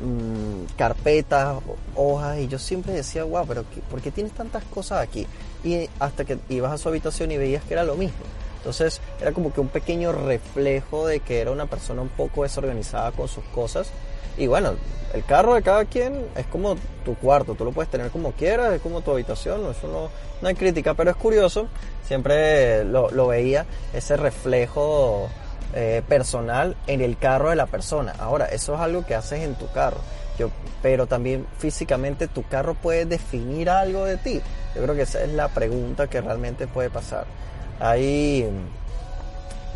mm, 0.01 0.75
carpetas, 0.75 1.57
hojas 1.95 2.39
y 2.39 2.47
yo 2.47 2.59
siempre 2.59 2.93
decía, 2.93 3.23
wow, 3.23 3.45
pero 3.47 3.63
¿por 3.89 4.01
qué 4.01 4.11
tienes 4.11 4.33
tantas 4.33 4.63
cosas 4.65 5.01
aquí? 5.01 5.25
Y 5.63 5.89
hasta 5.99 6.25
que 6.25 6.37
ibas 6.49 6.71
a 6.73 6.77
su 6.77 6.89
habitación 6.89 7.31
y 7.31 7.37
veías 7.37 7.63
que 7.63 7.73
era 7.73 7.83
lo 7.83 7.95
mismo. 7.95 8.19
Entonces 8.57 8.99
era 9.21 9.31
como 9.31 9.53
que 9.53 9.61
un 9.61 9.69
pequeño 9.69 10.11
reflejo 10.11 11.07
de 11.07 11.21
que 11.21 11.39
era 11.39 11.51
una 11.51 11.67
persona 11.67 12.01
un 12.01 12.09
poco 12.09 12.43
desorganizada 12.43 13.11
con 13.13 13.27
sus 13.27 13.43
cosas 13.45 13.91
y 14.37 14.47
bueno, 14.47 14.75
el 15.13 15.23
carro 15.23 15.55
de 15.55 15.61
cada 15.61 15.85
quien 15.85 16.27
es 16.35 16.45
como 16.47 16.75
tu 17.05 17.15
cuarto, 17.15 17.55
tú 17.55 17.65
lo 17.65 17.71
puedes 17.71 17.89
tener 17.89 18.11
como 18.11 18.33
quieras, 18.33 18.73
es 18.73 18.81
como 18.81 19.01
tu 19.01 19.11
habitación, 19.11 19.61
eso 19.69 19.87
no, 19.87 20.09
no 20.41 20.47
hay 20.47 20.55
crítica, 20.55 20.93
pero 20.93 21.11
es 21.11 21.17
curioso, 21.17 21.67
siempre 22.05 22.83
lo, 22.83 23.27
veía, 23.27 23.65
ese 23.93 24.17
reflejo 24.17 25.29
eh, 25.73 26.01
personal 26.07 26.75
en 26.87 27.01
el 27.01 27.17
carro 27.17 27.49
de 27.49 27.55
la 27.55 27.65
persona. 27.65 28.13
Ahora, 28.19 28.45
eso 28.45 28.75
es 28.75 28.79
algo 28.79 29.05
que 29.05 29.15
haces 29.15 29.43
en 29.43 29.55
tu 29.55 29.69
carro, 29.71 29.97
yo, 30.37 30.49
pero 30.81 31.07
también 31.07 31.47
físicamente 31.57 32.27
tu 32.27 32.43
carro 32.43 32.75
puede 32.75 33.05
definir 33.05 33.69
algo 33.69 34.05
de 34.05 34.17
ti. 34.17 34.41
Yo 34.75 34.83
creo 34.83 34.95
que 34.95 35.03
esa 35.03 35.23
es 35.23 35.33
la 35.33 35.47
pregunta 35.47 36.07
que 36.07 36.21
realmente 36.21 36.67
puede 36.67 36.89
pasar. 36.89 37.25
Ahí, 37.79 38.47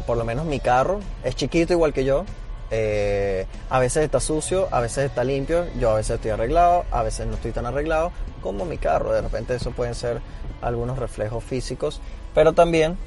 por 0.06 0.17
lo 0.17 0.26
menos 0.26 0.45
mi 0.45 0.60
carro, 0.60 1.00
es 1.24 1.36
chiquito 1.36 1.74
igual 1.74 1.93
que 1.93 2.04
yo, 2.04 2.26
eh, 2.71 3.45
a 3.69 3.79
veces 3.79 4.05
está 4.05 4.21
sucio, 4.21 4.69
a 4.71 4.79
veces 4.79 5.05
está 5.05 5.25
limpio, 5.25 5.65
yo 5.77 5.91
a 5.91 5.95
veces 5.95 6.15
estoy 6.15 6.31
arreglado, 6.31 6.86
a 6.89 7.03
veces 7.03 7.27
no 7.27 7.36
estoy 7.36 7.51
tan 7.51 7.65
arreglado 7.65 8.12
como 8.41 8.65
mi 8.65 8.77
carro. 8.77 9.12
De 9.12 9.21
repente 9.21 9.55
eso 9.55 9.71
pueden 9.71 9.93
ser 9.93 10.21
algunos 10.62 10.97
reflejos 10.97 11.43
físicos, 11.43 11.99
pero 12.34 12.53
también 12.53 12.97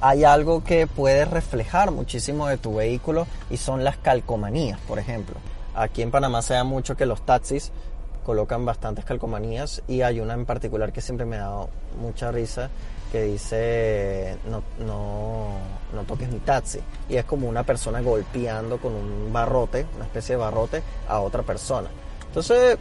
hay 0.00 0.24
algo 0.24 0.64
que 0.64 0.86
puede 0.86 1.26
reflejar 1.26 1.90
muchísimo 1.90 2.48
de 2.48 2.56
tu 2.56 2.76
vehículo 2.76 3.26
y 3.50 3.58
son 3.58 3.84
las 3.84 3.98
calcomanías, 3.98 4.80
por 4.88 4.98
ejemplo. 4.98 5.36
Aquí 5.74 6.00
en 6.00 6.10
Panamá 6.10 6.40
se 6.40 6.54
da 6.54 6.64
mucho 6.64 6.96
que 6.96 7.04
los 7.04 7.20
taxis 7.26 7.70
colocan 8.26 8.64
bastantes 8.64 9.04
calcomanías 9.04 9.82
y 9.86 10.02
hay 10.02 10.18
una 10.18 10.34
en 10.34 10.44
particular 10.46 10.92
que 10.92 11.00
siempre 11.00 11.24
me 11.24 11.36
ha 11.36 11.42
dado 11.42 11.68
mucha 12.00 12.32
risa 12.32 12.70
que 13.12 13.22
dice 13.22 14.36
no, 14.50 14.64
no, 14.84 15.50
no 15.94 16.02
toques 16.02 16.28
mi 16.28 16.40
taxi 16.40 16.80
y 17.08 17.18
es 17.18 17.24
como 17.24 17.48
una 17.48 17.62
persona 17.62 18.00
golpeando 18.00 18.78
con 18.78 18.96
un 18.96 19.32
barrote, 19.32 19.86
una 19.94 20.06
especie 20.06 20.34
de 20.34 20.40
barrote 20.40 20.82
a 21.08 21.20
otra 21.20 21.44
persona. 21.44 21.88
Entonces 22.26 22.76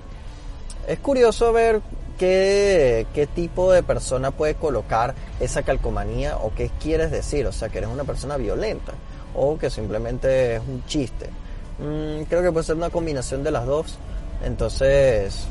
es 0.87 0.97
curioso 0.97 1.53
ver 1.53 1.79
qué, 2.17 3.05
qué 3.13 3.27
tipo 3.27 3.71
de 3.71 3.83
persona 3.83 4.31
puede 4.31 4.55
colocar 4.55 5.13
esa 5.39 5.61
calcomanía 5.61 6.37
o 6.37 6.55
qué 6.55 6.71
quieres 6.81 7.11
decir, 7.11 7.45
o 7.45 7.51
sea 7.51 7.69
que 7.69 7.77
eres 7.77 7.91
una 7.91 8.03
persona 8.03 8.35
violenta 8.37 8.93
o 9.35 9.59
que 9.59 9.69
simplemente 9.69 10.55
es 10.55 10.61
un 10.67 10.83
chiste. 10.87 11.29
Mm, 11.77 12.23
creo 12.23 12.41
que 12.41 12.51
puede 12.51 12.65
ser 12.65 12.77
una 12.77 12.89
combinación 12.89 13.43
de 13.43 13.51
las 13.51 13.67
dos. 13.67 13.99
Entonces, 14.45 15.47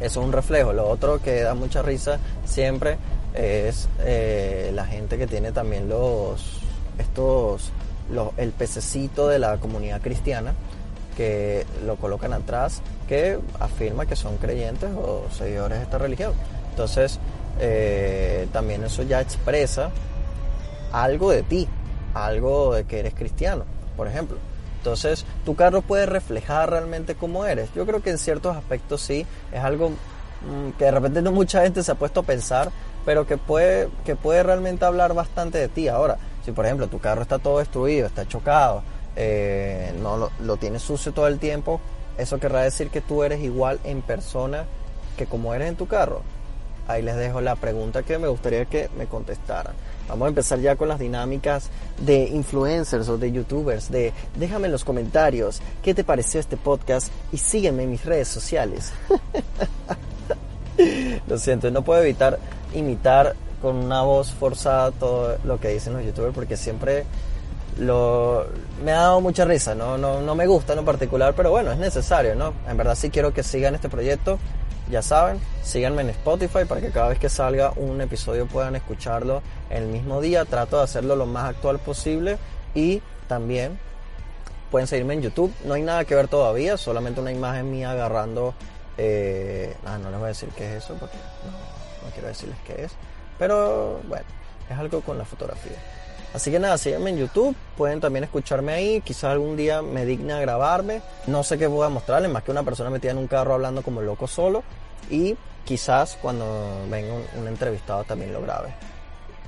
eso 0.00 0.20
es 0.20 0.26
un 0.26 0.32
reflejo. 0.32 0.72
Lo 0.72 0.88
otro 0.88 1.20
que 1.20 1.42
da 1.42 1.54
mucha 1.54 1.82
risa 1.82 2.18
siempre 2.44 2.96
es 3.34 3.88
eh, 4.00 4.70
la 4.72 4.86
gente 4.86 5.18
que 5.18 5.26
tiene 5.26 5.52
también 5.52 5.88
los 5.88 6.60
estos 6.98 7.72
los, 8.10 8.28
el 8.36 8.52
pececito 8.52 9.28
de 9.28 9.40
la 9.40 9.58
comunidad 9.58 10.00
cristiana 10.00 10.54
que 11.16 11.66
lo 11.84 11.96
colocan 11.96 12.32
atrás 12.32 12.80
que 13.08 13.38
afirma 13.58 14.06
que 14.06 14.14
son 14.14 14.36
creyentes 14.36 14.90
o 14.96 15.24
seguidores 15.36 15.78
de 15.78 15.84
esta 15.84 15.98
religión 15.98 16.32
entonces 16.70 17.18
eh, 17.58 18.46
también 18.52 18.84
eso 18.84 19.02
ya 19.02 19.20
expresa 19.20 19.90
algo 20.92 21.30
de 21.30 21.42
ti 21.42 21.68
algo 22.14 22.74
de 22.74 22.84
que 22.84 23.00
eres 23.00 23.14
cristiano 23.14 23.64
por 23.96 24.06
ejemplo 24.06 24.38
entonces, 24.84 25.24
tu 25.46 25.56
carro 25.56 25.80
puede 25.80 26.04
reflejar 26.04 26.68
realmente 26.68 27.14
cómo 27.14 27.46
eres. 27.46 27.70
Yo 27.74 27.86
creo 27.86 28.02
que 28.02 28.10
en 28.10 28.18
ciertos 28.18 28.54
aspectos 28.54 29.00
sí, 29.00 29.24
es 29.50 29.64
algo 29.64 29.88
mm, 29.88 30.72
que 30.76 30.84
de 30.84 30.90
repente 30.90 31.22
no 31.22 31.32
mucha 31.32 31.62
gente 31.62 31.82
se 31.82 31.90
ha 31.90 31.94
puesto 31.94 32.20
a 32.20 32.22
pensar, 32.22 32.70
pero 33.06 33.26
que 33.26 33.38
puede, 33.38 33.88
que 34.04 34.14
puede 34.14 34.42
realmente 34.42 34.84
hablar 34.84 35.14
bastante 35.14 35.56
de 35.56 35.68
ti. 35.68 35.88
Ahora, 35.88 36.18
si 36.44 36.52
por 36.52 36.66
ejemplo 36.66 36.86
tu 36.88 36.98
carro 36.98 37.22
está 37.22 37.38
todo 37.38 37.60
destruido, 37.60 38.06
está 38.06 38.28
chocado, 38.28 38.82
eh, 39.16 39.94
no 40.02 40.18
lo, 40.18 40.30
lo 40.40 40.58
tienes 40.58 40.82
sucio 40.82 41.12
todo 41.12 41.28
el 41.28 41.38
tiempo, 41.38 41.80
eso 42.18 42.38
querrá 42.38 42.60
decir 42.60 42.90
que 42.90 43.00
tú 43.00 43.22
eres 43.22 43.40
igual 43.40 43.80
en 43.84 44.02
persona 44.02 44.66
que 45.16 45.24
como 45.24 45.54
eres 45.54 45.70
en 45.70 45.76
tu 45.76 45.86
carro. 45.86 46.20
Ahí 46.88 47.00
les 47.00 47.16
dejo 47.16 47.40
la 47.40 47.56
pregunta 47.56 48.02
que 48.02 48.18
me 48.18 48.28
gustaría 48.28 48.66
que 48.66 48.90
me 48.98 49.06
contestaran. 49.06 49.72
Vamos 50.08 50.26
a 50.26 50.28
empezar 50.28 50.60
ya 50.60 50.76
con 50.76 50.88
las 50.88 50.98
dinámicas 50.98 51.70
de 52.04 52.24
influencers 52.28 53.08
o 53.08 53.16
de 53.16 53.32
youtubers, 53.32 53.90
de 53.90 54.12
déjame 54.36 54.66
en 54.66 54.72
los 54.72 54.84
comentarios 54.84 55.60
qué 55.82 55.94
te 55.94 56.04
pareció 56.04 56.40
este 56.40 56.56
podcast 56.56 57.10
y 57.32 57.38
sígueme 57.38 57.84
en 57.84 57.90
mis 57.90 58.04
redes 58.04 58.28
sociales. 58.28 58.92
lo 61.26 61.38
siento, 61.38 61.70
no 61.70 61.82
puedo 61.82 62.02
evitar 62.02 62.38
imitar 62.74 63.34
con 63.62 63.76
una 63.76 64.02
voz 64.02 64.30
forzada 64.30 64.90
todo 64.92 65.38
lo 65.44 65.58
que 65.58 65.68
dicen 65.68 65.94
los 65.94 66.04
youtubers 66.04 66.34
porque 66.34 66.56
siempre 66.56 67.06
lo, 67.78 68.46
me 68.84 68.92
ha 68.92 69.00
dado 69.00 69.20
mucha 69.20 69.44
risa, 69.44 69.74
¿no? 69.74 69.98
No, 69.98 70.20
no 70.20 70.34
me 70.34 70.46
gusta 70.46 70.74
en 70.74 70.84
particular, 70.84 71.34
pero 71.34 71.50
bueno, 71.50 71.72
es 71.72 71.78
necesario, 71.78 72.34
¿no? 72.34 72.52
En 72.68 72.76
verdad 72.76 72.94
sí 72.94 73.10
quiero 73.10 73.32
que 73.32 73.42
sigan 73.42 73.74
este 73.74 73.88
proyecto 73.88 74.38
ya 74.90 75.02
saben, 75.02 75.40
síganme 75.62 76.02
en 76.02 76.10
Spotify 76.10 76.64
para 76.68 76.80
que 76.80 76.90
cada 76.90 77.08
vez 77.08 77.18
que 77.18 77.28
salga 77.28 77.72
un 77.76 78.00
episodio 78.00 78.46
puedan 78.46 78.76
escucharlo 78.76 79.42
el 79.70 79.86
mismo 79.86 80.20
día. 80.20 80.44
Trato 80.44 80.78
de 80.78 80.84
hacerlo 80.84 81.16
lo 81.16 81.26
más 81.26 81.50
actual 81.50 81.78
posible 81.78 82.38
y 82.74 83.02
también 83.28 83.78
pueden 84.70 84.86
seguirme 84.86 85.14
en 85.14 85.22
YouTube. 85.22 85.52
No 85.64 85.74
hay 85.74 85.82
nada 85.82 86.04
que 86.04 86.14
ver 86.14 86.28
todavía, 86.28 86.76
solamente 86.76 87.20
una 87.20 87.32
imagen 87.32 87.70
mía 87.70 87.92
agarrando... 87.92 88.54
Eh, 88.96 89.74
ah, 89.84 89.98
no 89.98 90.08
les 90.10 90.18
voy 90.18 90.26
a 90.26 90.28
decir 90.28 90.48
qué 90.56 90.76
es 90.76 90.84
eso 90.84 90.94
porque 90.94 91.16
no, 91.16 92.06
no 92.06 92.12
quiero 92.12 92.28
decirles 92.28 92.58
qué 92.64 92.84
es. 92.84 92.92
Pero 93.38 94.00
bueno, 94.06 94.24
es 94.70 94.78
algo 94.78 95.00
con 95.00 95.18
la 95.18 95.24
fotografía. 95.24 95.76
Así 96.34 96.50
que 96.50 96.58
nada, 96.58 96.76
síganme 96.78 97.10
en 97.10 97.18
YouTube, 97.18 97.54
pueden 97.76 98.00
también 98.00 98.24
escucharme 98.24 98.72
ahí, 98.72 99.00
quizás 99.02 99.30
algún 99.30 99.56
día 99.56 99.82
me 99.82 100.04
digne 100.04 100.32
a 100.32 100.40
grabarme, 100.40 101.00
no 101.28 101.44
sé 101.44 101.56
qué 101.58 101.68
voy 101.68 101.86
a 101.86 101.88
mostrarles, 101.88 102.28
más 102.28 102.42
que 102.42 102.50
una 102.50 102.64
persona 102.64 102.90
metida 102.90 103.12
en 103.12 103.18
un 103.18 103.28
carro 103.28 103.54
hablando 103.54 103.82
como 103.82 104.02
loco 104.02 104.26
solo 104.26 104.64
y 105.08 105.36
quizás 105.64 106.18
cuando 106.20 106.44
venga 106.90 107.14
un, 107.38 107.46
entrevistado 107.46 108.02
también 108.02 108.32
lo 108.32 108.42
grabe. 108.42 108.74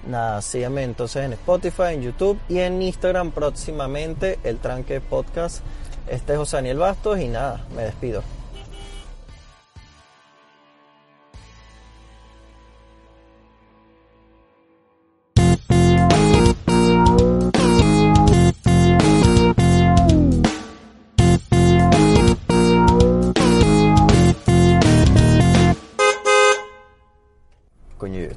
Nada, 0.06 0.40
síganme 0.40 0.84
entonces 0.84 1.24
en 1.24 1.32
Spotify, 1.32 1.94
en 1.94 2.02
YouTube 2.02 2.38
y 2.48 2.60
en 2.60 2.80
Instagram 2.80 3.32
próximamente, 3.32 4.38
el 4.44 4.58
Tranque 4.58 5.00
Podcast. 5.00 5.64
Este 6.06 6.34
es 6.34 6.38
José 6.38 6.58
Daniel 6.58 6.78
Bastos 6.78 7.18
y 7.18 7.26
nada, 7.26 7.66
me 7.74 7.82
despido. 7.82 8.22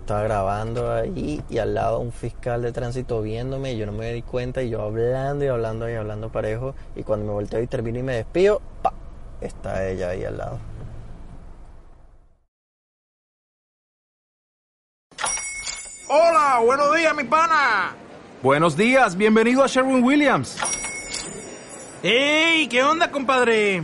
Estaba 0.10 0.24
grabando 0.24 0.92
ahí 0.92 1.40
y 1.52 1.60
al 1.60 1.76
lado 1.76 2.00
un 2.00 2.12
fiscal 2.12 2.64
de 2.64 2.72
tránsito 2.72 3.22
viéndome 3.22 3.74
y 3.74 3.78
yo 3.78 3.86
no 3.86 3.92
me 3.92 4.12
di 4.12 4.24
cuenta 4.24 4.64
y 4.64 4.72
yo 4.72 4.82
hablando 4.82 5.46
y 5.46 5.50
hablando 5.50 5.88
y 5.88 5.94
hablando 5.94 6.32
parejo 6.32 6.74
y 6.96 7.04
cuando 7.04 7.28
me 7.28 7.34
volteo 7.34 7.62
y 7.62 7.68
termino 7.68 8.00
y 8.00 8.02
me 8.02 8.16
despido, 8.16 8.60
¡pa! 8.82 8.92
está 9.40 9.88
ella 9.88 10.10
ahí 10.10 10.24
al 10.24 10.38
lado. 10.38 10.60
Hola, 16.08 16.60
buenos 16.66 16.96
días 16.96 17.16
mi 17.16 17.24
pana. 17.26 17.96
Buenos 18.42 18.76
días, 18.76 19.16
bienvenido 19.16 19.64
a 19.64 19.68
Sherwin 19.68 20.04
Williams. 20.04 20.58
¡Ey! 22.02 22.68
¿Qué 22.68 22.84
onda, 22.84 23.12
compadre? 23.12 23.84